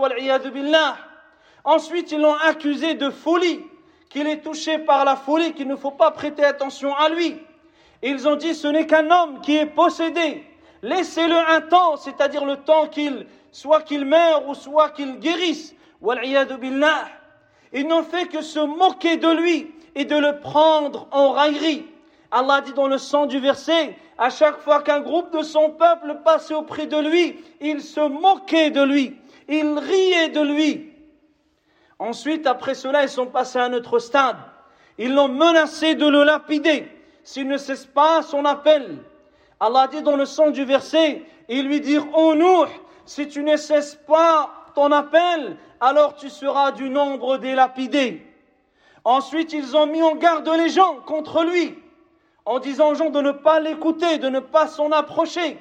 billah. 0.54 0.97
Ensuite, 1.65 2.13
ils 2.13 2.21
l'ont 2.21 2.36
accusé 2.36 2.93
de 2.93 3.10
folie, 3.10 3.65
qu'il 4.10 4.28
est 4.28 4.39
touché 4.39 4.78
par 4.78 5.04
la 5.04 5.17
folie, 5.17 5.52
qu'il 5.52 5.67
ne 5.67 5.76
faut 5.76 5.91
pas 5.91 6.12
prêter 6.12 6.45
attention 6.45 6.95
à 6.95 7.10
lui. 7.10 7.38
Ils 8.02 8.30
ont 8.30 8.38
dit, 8.38 8.56
ce 8.56 8.69
n'est 8.69 8.88
qu'un 8.88 9.12
homme 9.12 9.41
qui 9.41 9.58
est 9.58 9.65
possédé. 9.65 10.45
Laissez-le 10.88 11.36
un 11.36 11.60
temps, 11.60 11.97
c'est-à-dire 11.97 12.45
le 12.45 12.56
temps 12.56 12.88
qu'il, 12.88 13.26
soit 13.52 13.82
qu'il 13.82 14.06
meure 14.06 14.47
ou 14.47 14.56
soit 14.56 14.91
qu'il 14.91 15.19
guérisse. 15.19 15.76
billah. 16.02 17.10
Ils 17.73 17.86
n'ont 17.86 18.04
fait 18.04 18.28
que 18.28 18.41
se 18.41 18.60
moquer 18.60 19.17
de 19.17 19.28
lui 19.28 19.69
et 19.95 20.06
de 20.06 20.15
le 20.15 20.39
prendre 20.39 21.10
en 21.12 21.32
raillerie. 21.32 21.86
Allah 22.32 22.62
dit 22.62 22.71
dans 22.71 22.88
le 22.88 22.97
sens 22.97 23.28
du 23.28 23.38
verset, 23.38 23.97
à 24.17 24.30
chaque 24.30 24.60
fois 24.60 24.82
qu'un 24.82 25.02
groupe 25.02 25.38
de 25.38 25.43
son 25.43 25.71
peuple 25.71 26.19
passait 26.23 26.54
auprès 26.54 26.88
de 26.88 26.97
lui, 26.97 27.38
il 27.60 27.82
se 27.82 28.00
moquait 28.00 28.69
de 28.69 28.82
lui, 28.82 29.17
il 29.50 29.78
riait 29.78 30.30
de 30.30 30.39
lui. 30.39 30.93
Ensuite, 32.00 32.47
après 32.47 32.76
cela, 32.76 33.04
ils 33.04 33.10
sont 33.10 33.28
passés 33.28 33.60
à 33.60 33.65
un 33.65 33.73
autre 33.73 34.00
stade. 34.00 34.38
Ils 34.97 35.13
l'ont 35.13 35.28
menacé 35.28 35.95
de 35.95 36.08
le 36.08 36.23
lapider 36.23 36.88
s'il 37.26 37.50
ne 37.50 37.58
cesse 37.58 37.86
pas 37.86 38.21
son 38.21 38.45
appel. 38.45 39.00
Allah 39.60 39.88
dit 39.88 40.02
dans 40.02 40.15
le 40.15 40.26
sens 40.26 40.52
du 40.52 40.63
verset, 40.65 41.24
ils 41.50 41.65
lui 41.67 41.82
dirent, 41.82 42.06
oh 42.13 42.36
Nuh, 42.36 42.70
si 43.06 43.28
tu 43.28 43.43
ne 43.43 43.58
cesses 43.58 43.96
pas 44.08 44.52
ton 44.76 44.91
appel, 44.91 45.58
alors 45.80 46.15
tu 46.15 46.30
seras 46.30 46.72
du 46.72 46.89
nombre 46.89 47.38
des 47.38 47.56
lapidés. 47.56 48.26
Ensuite, 49.04 49.54
ils 49.54 49.76
ont 49.76 49.88
mis 49.88 50.04
en 50.04 50.15
garde 50.15 50.48
les 50.50 50.70
gens 50.70 50.98
contre 51.06 51.43
lui, 51.43 51.76
en 52.46 52.60
disant 52.60 52.89
aux 52.89 52.96
gens 52.96 53.10
de 53.10 53.22
ne 53.22 53.32
pas 53.32 53.60
l'écouter, 53.60 54.17
de 54.17 54.30
ne 54.30 54.39
pas 54.39 54.67
s'en 54.67 54.91
approcher. 54.91 55.58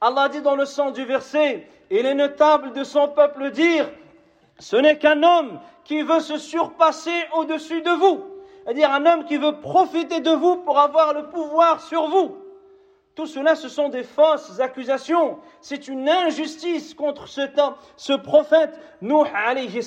Allah 0.00 0.28
dit 0.28 0.42
dans 0.42 0.56
le 0.56 0.66
sens 0.66 0.92
du 0.92 1.04
verset, 1.04 1.66
et 1.90 2.02
les 2.02 2.14
notables 2.14 2.72
de 2.72 2.84
son 2.84 3.08
peuple 3.08 3.50
dirent, 3.50 3.88
ce 4.58 4.76
n'est 4.76 4.98
qu'un 4.98 5.22
homme 5.22 5.60
qui 5.84 6.02
veut 6.02 6.20
se 6.20 6.36
surpasser 6.36 7.24
au-dessus 7.34 7.80
de 7.80 7.90
vous, 7.90 8.24
c'est-à-dire 8.64 8.92
un 8.92 9.06
homme 9.06 9.24
qui 9.24 9.38
veut 9.38 9.60
profiter 9.60 10.20
de 10.20 10.30
vous 10.30 10.56
pour 10.56 10.78
avoir 10.78 11.14
le 11.14 11.28
pouvoir 11.28 11.80
sur 11.80 12.08
vous. 12.08 12.36
Tout 13.18 13.26
cela, 13.26 13.56
ce 13.56 13.68
sont 13.68 13.88
des 13.88 14.04
fausses 14.04 14.60
accusations. 14.60 15.40
C'est 15.60 15.88
une 15.88 16.08
injustice 16.08 16.94
contre 16.94 17.26
ce, 17.26 18.12
prophète 18.16 18.78
Nuh 19.02 19.26
alayhi. 19.34 19.80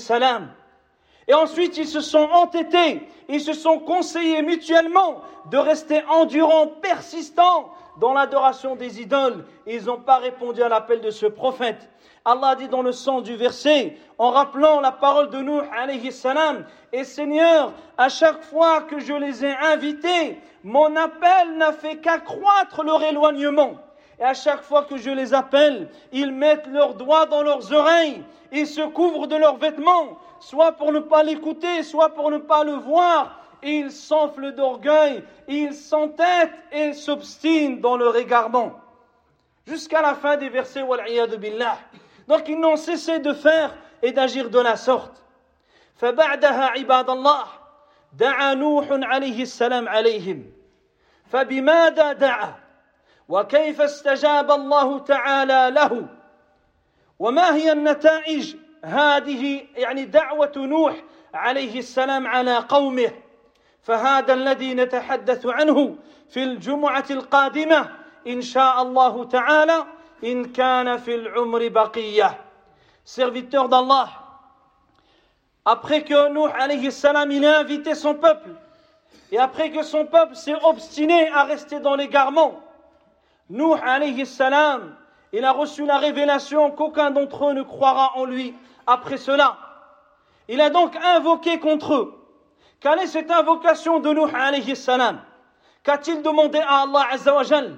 Et 1.29 1.33
ensuite, 1.33 1.77
ils 1.77 1.87
se 1.87 2.01
sont 2.01 2.27
entêtés, 2.33 3.07
ils 3.29 3.39
se 3.39 3.53
sont 3.53 3.79
conseillés 3.79 4.41
mutuellement 4.41 5.21
de 5.49 5.57
rester 5.57 6.03
endurants, 6.09 6.67
persistants 6.67 7.71
dans 8.01 8.11
l'adoration 8.11 8.75
des 8.75 8.99
idoles. 8.99 9.45
ils 9.65 9.85
n'ont 9.85 10.01
pas 10.01 10.17
répondu 10.17 10.61
à 10.61 10.67
l'appel 10.67 10.99
de 10.99 11.09
ce 11.09 11.25
prophète. 11.25 11.87
Allah 12.23 12.55
dit 12.55 12.67
dans 12.67 12.83
le 12.83 12.91
sens 12.91 13.23
du 13.23 13.35
verset, 13.35 13.97
en 14.17 14.29
rappelant 14.29 14.79
la 14.79 14.91
parole 14.91 15.29
de 15.31 15.39
Nuh 15.39 15.61
alayhi 15.75 16.11
salam, 16.11 16.65
et 16.93 17.03
Seigneur, 17.03 17.73
à 17.97 18.09
chaque 18.09 18.43
fois 18.43 18.81
que 18.81 18.99
je 18.99 19.13
les 19.13 19.43
ai 19.43 19.55
invités, 19.55 20.39
mon 20.63 20.95
appel 20.95 21.57
n'a 21.57 21.71
fait 21.71 21.97
qu'accroître 21.97 22.83
leur 22.83 23.01
éloignement. 23.01 23.73
Et 24.19 24.23
à 24.23 24.35
chaque 24.35 24.61
fois 24.61 24.83
que 24.83 24.97
je 24.97 25.09
les 25.09 25.33
appelle, 25.33 25.89
ils 26.11 26.31
mettent 26.31 26.67
leurs 26.67 26.93
doigts 26.93 27.25
dans 27.25 27.41
leurs 27.41 27.73
oreilles, 27.73 28.23
ils 28.51 28.67
se 28.67 28.81
couvrent 28.81 29.25
de 29.25 29.35
leurs 29.35 29.57
vêtements, 29.57 30.19
soit 30.39 30.73
pour 30.73 30.91
ne 30.91 30.99
pas 30.99 31.23
l'écouter, 31.23 31.81
soit 31.81 32.09
pour 32.09 32.29
ne 32.29 32.37
pas 32.37 32.63
le 32.63 32.73
voir. 32.73 33.39
Ils 33.63 33.91
s'enflent 33.91 34.53
d'orgueil, 34.53 35.23
ils 35.47 35.73
s'entêtent 35.73 36.53
et 36.71 36.93
s'obstinent 36.93 37.79
dans 37.79 37.97
leur 37.97 38.15
égarement. 38.15 38.73
Jusqu'à 39.65 40.01
la 40.01 40.15
fin 40.15 40.37
des 40.37 40.49
versets, 40.49 40.83
billah. 41.39 41.77
Donc 42.27 42.47
ils 42.47 42.59
n'ont 42.59 42.77
cessé 42.77 43.19
de 43.19 43.33
faire 43.33 43.73
et 44.01 44.11
d'agir 44.11 44.49
de 44.49 44.59
la 44.59 44.75
sorte. 44.75 45.21
فبعدها 46.01 46.65
عباد 46.65 47.09
الله 47.09 47.45
دعا 48.13 48.53
نوح 48.53 48.87
عليه 48.91 49.41
السلام 49.41 49.89
عليهم 49.89 50.51
فبماذا 51.31 52.13
دعا 52.13 52.53
وكيف 53.29 53.81
استجاب 53.81 54.51
الله 54.51 54.99
تعالى 54.99 55.71
له 55.75 56.07
وما 57.19 57.55
هي 57.55 57.71
النتائج 57.71 58.55
هذه 58.83 59.67
يعني 59.75 60.05
دعوه 60.05 60.51
نوح 60.57 61.03
عليه 61.33 61.79
السلام 61.79 62.27
على 62.27 62.57
قومه 62.57 63.11
فهذا 63.81 64.33
الذي 64.33 64.73
نتحدث 64.73 65.45
عنه 65.45 65.95
في 66.29 66.43
الجمعه 66.43 67.05
القادمه 67.11 67.89
ان 68.27 68.41
شاء 68.41 68.81
الله 68.81 69.23
تعالى 69.23 69.85
in 70.23 70.43
kana 70.53 70.97
fil 70.97 71.27
umri 71.37 71.69
baqiyah. 71.69 72.37
Serviteur 73.03 73.67
d'Allah, 73.67 74.09
après 75.65 76.03
que 76.03 76.29
Nuh 76.29 76.49
alayhi 76.53 76.89
il 77.35 77.45
a 77.45 77.59
invité 77.59 77.95
son 77.95 78.15
peuple, 78.15 78.49
et 79.31 79.37
après 79.37 79.71
que 79.71 79.83
son 79.83 80.05
peuple 80.05 80.35
s'est 80.35 80.55
obstiné 80.63 81.29
à 81.31 81.43
rester 81.43 81.79
dans 81.79 81.95
l'égarement, 81.95 82.61
Nuh 83.49 83.73
alayhi 83.83 84.25
salam, 84.25 84.95
il 85.33 85.43
a 85.45 85.51
reçu 85.51 85.85
la 85.85 85.97
révélation 85.97 86.71
qu'aucun 86.71 87.11
d'entre 87.11 87.49
eux 87.49 87.53
ne 87.53 87.63
croira 87.63 88.11
en 88.15 88.25
lui 88.25 88.55
après 88.85 89.17
cela. 89.17 89.57
Il 90.47 90.61
a 90.61 90.69
donc 90.69 90.95
invoqué 90.95 91.59
contre 91.59 91.93
eux. 91.95 92.13
Quelle 92.79 92.99
est 92.99 93.07
cette 93.07 93.31
invocation 93.31 93.99
de 93.99 94.13
Nuh 94.13 94.33
alayhi 94.33 94.73
Qu'a-t-il 95.83 96.21
demandé 96.21 96.59
à 96.59 96.81
Allah 96.83 97.07
azawajal 97.11 97.77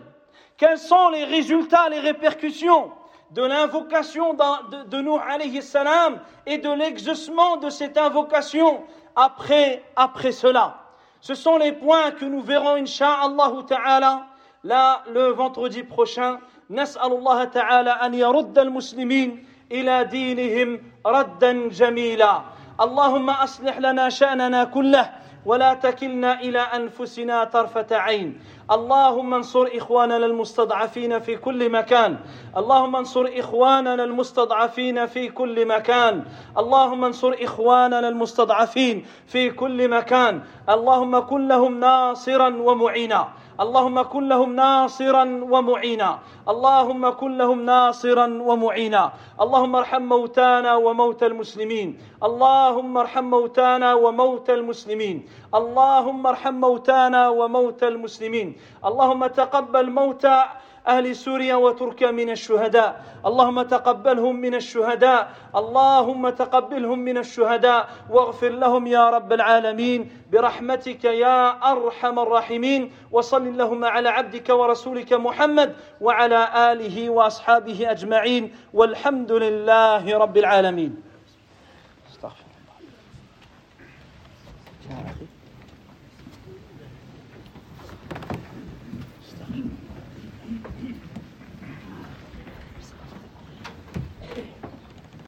quels 0.56 0.78
sont 0.78 1.08
les 1.10 1.24
résultats, 1.24 1.88
les 1.88 2.00
répercussions 2.00 2.92
de 3.30 3.42
l'invocation 3.42 4.34
de, 4.34 4.84
de 4.84 5.00
Nuh 5.00 5.18
alayhi 5.28 5.62
salam 5.62 6.20
et 6.46 6.58
de 6.58 6.70
l'exaucement 6.70 7.56
de 7.56 7.70
cette 7.70 7.98
invocation 7.98 8.84
après, 9.14 9.82
après 9.96 10.32
cela 10.32 10.84
Ce 11.20 11.34
sont 11.34 11.58
les 11.58 11.72
points 11.72 12.12
que 12.12 12.24
nous 12.24 12.40
verrons, 12.40 12.76
insha'Allah 12.76 13.52
ta'ala, 13.66 14.26
là, 14.64 15.02
le 15.12 15.30
vendredi 15.30 15.82
prochain. 15.82 16.38
نسأل 16.70 17.12
الله 17.12 17.44
تعالى 17.44 17.90
أن 17.90 18.14
يرد 18.14 18.58
المسلمين 18.58 19.44
إلى 19.72 20.04
دينهم 20.04 20.82
ردا 21.06 21.68
جميلا 21.68 22.42
اللهم 22.80 23.30
أصلح 23.30 23.78
لنا 23.78 24.08
شأننا 24.08 24.64
كله 24.64 25.10
ولا 25.45 25.73
تكلنا 25.73 26.41
إلى 26.41 26.59
أنفسنا 26.59 27.43
طرفة 27.43 27.87
عين. 27.91 28.39
اللهم 28.71 29.33
انصر 29.33 29.67
إخواننا 29.75 30.25
المستضعفين 30.25 31.19
في 31.19 31.35
كل 31.37 31.69
مكان. 31.69 32.17
اللهم 32.57 32.95
انصر 32.95 33.25
إخواننا 33.37 34.03
المستضعفين 34.03 35.05
في 35.05 35.29
كل 35.29 35.65
مكان. 35.67 36.23
اللهم 36.57 37.03
انصر 37.03 37.35
إخواننا 37.41 38.07
المستضعفين 38.09 39.05
في 39.27 39.49
كل 39.49 39.87
مكان. 39.87 40.41
اللهم 40.69 41.19
كن 41.19 41.47
لهم 41.47 41.79
ناصرا 41.79 42.49
ومعينا. 42.61 43.27
اللهم 43.63 44.01
كن 44.01 44.23
لهم 44.27 44.55
ناصرا 44.55 45.25
ومعينا. 45.51 46.19
اللهم 46.49 47.09
كن 47.09 47.37
لهم 47.37 47.59
ناصرا 47.65 48.27
ومعينا. 48.47 49.03
اللهم 49.41 49.75
ارحم 49.75 50.03
موتانا 50.03 50.75
وموتى 50.75 51.25
المسلمين. 51.25 51.97
اللهم 52.23 52.97
ارحم 52.97 53.23
موتانا 53.23 53.93
وموتى 53.93 54.53
المسلمين. 54.53 55.17
اللهم 55.55 56.27
ارحم 56.27 56.53
موتانا 56.53 57.29
وموتى 57.29 57.87
المسلمين. 57.87 58.47
اللهم 58.85 59.21
تقبل 59.27 59.89
موتى 59.89 60.43
أهل 60.87 61.15
سوريا 61.15 61.55
وتركيا 61.55 62.11
من 62.11 62.29
الشهداء. 62.29 63.03
اللهم 63.25 63.61
تقبلهم 63.61 64.35
من 64.35 64.55
الشهداء. 64.55 65.31
اللهم 65.55 66.29
تقبلهم 66.29 66.99
من 66.99 67.17
الشهداء. 67.17 67.89
واغفر 68.09 68.49
لهم 68.49 68.87
يا 68.87 69.09
رب 69.09 69.33
العالمين. 69.33 70.11
برحمتك 70.31 71.05
يا 71.05 71.71
أرحم 71.71 72.19
الراحمين. 72.19 72.91
وصل 73.11 73.47
اللهم 73.47 73.85
على 73.85 74.09
عبدك 74.09 74.49
ورسولك 74.49 75.13
محمد 75.13 75.75
وعلى 76.01 76.71
آله 76.71 77.09
وأصحابه 77.09 77.91
أجمعين. 77.91 78.55
والحمد 78.73 79.31
لله 79.31 80.17
رب 80.17 80.37
العالمين. 80.37 81.12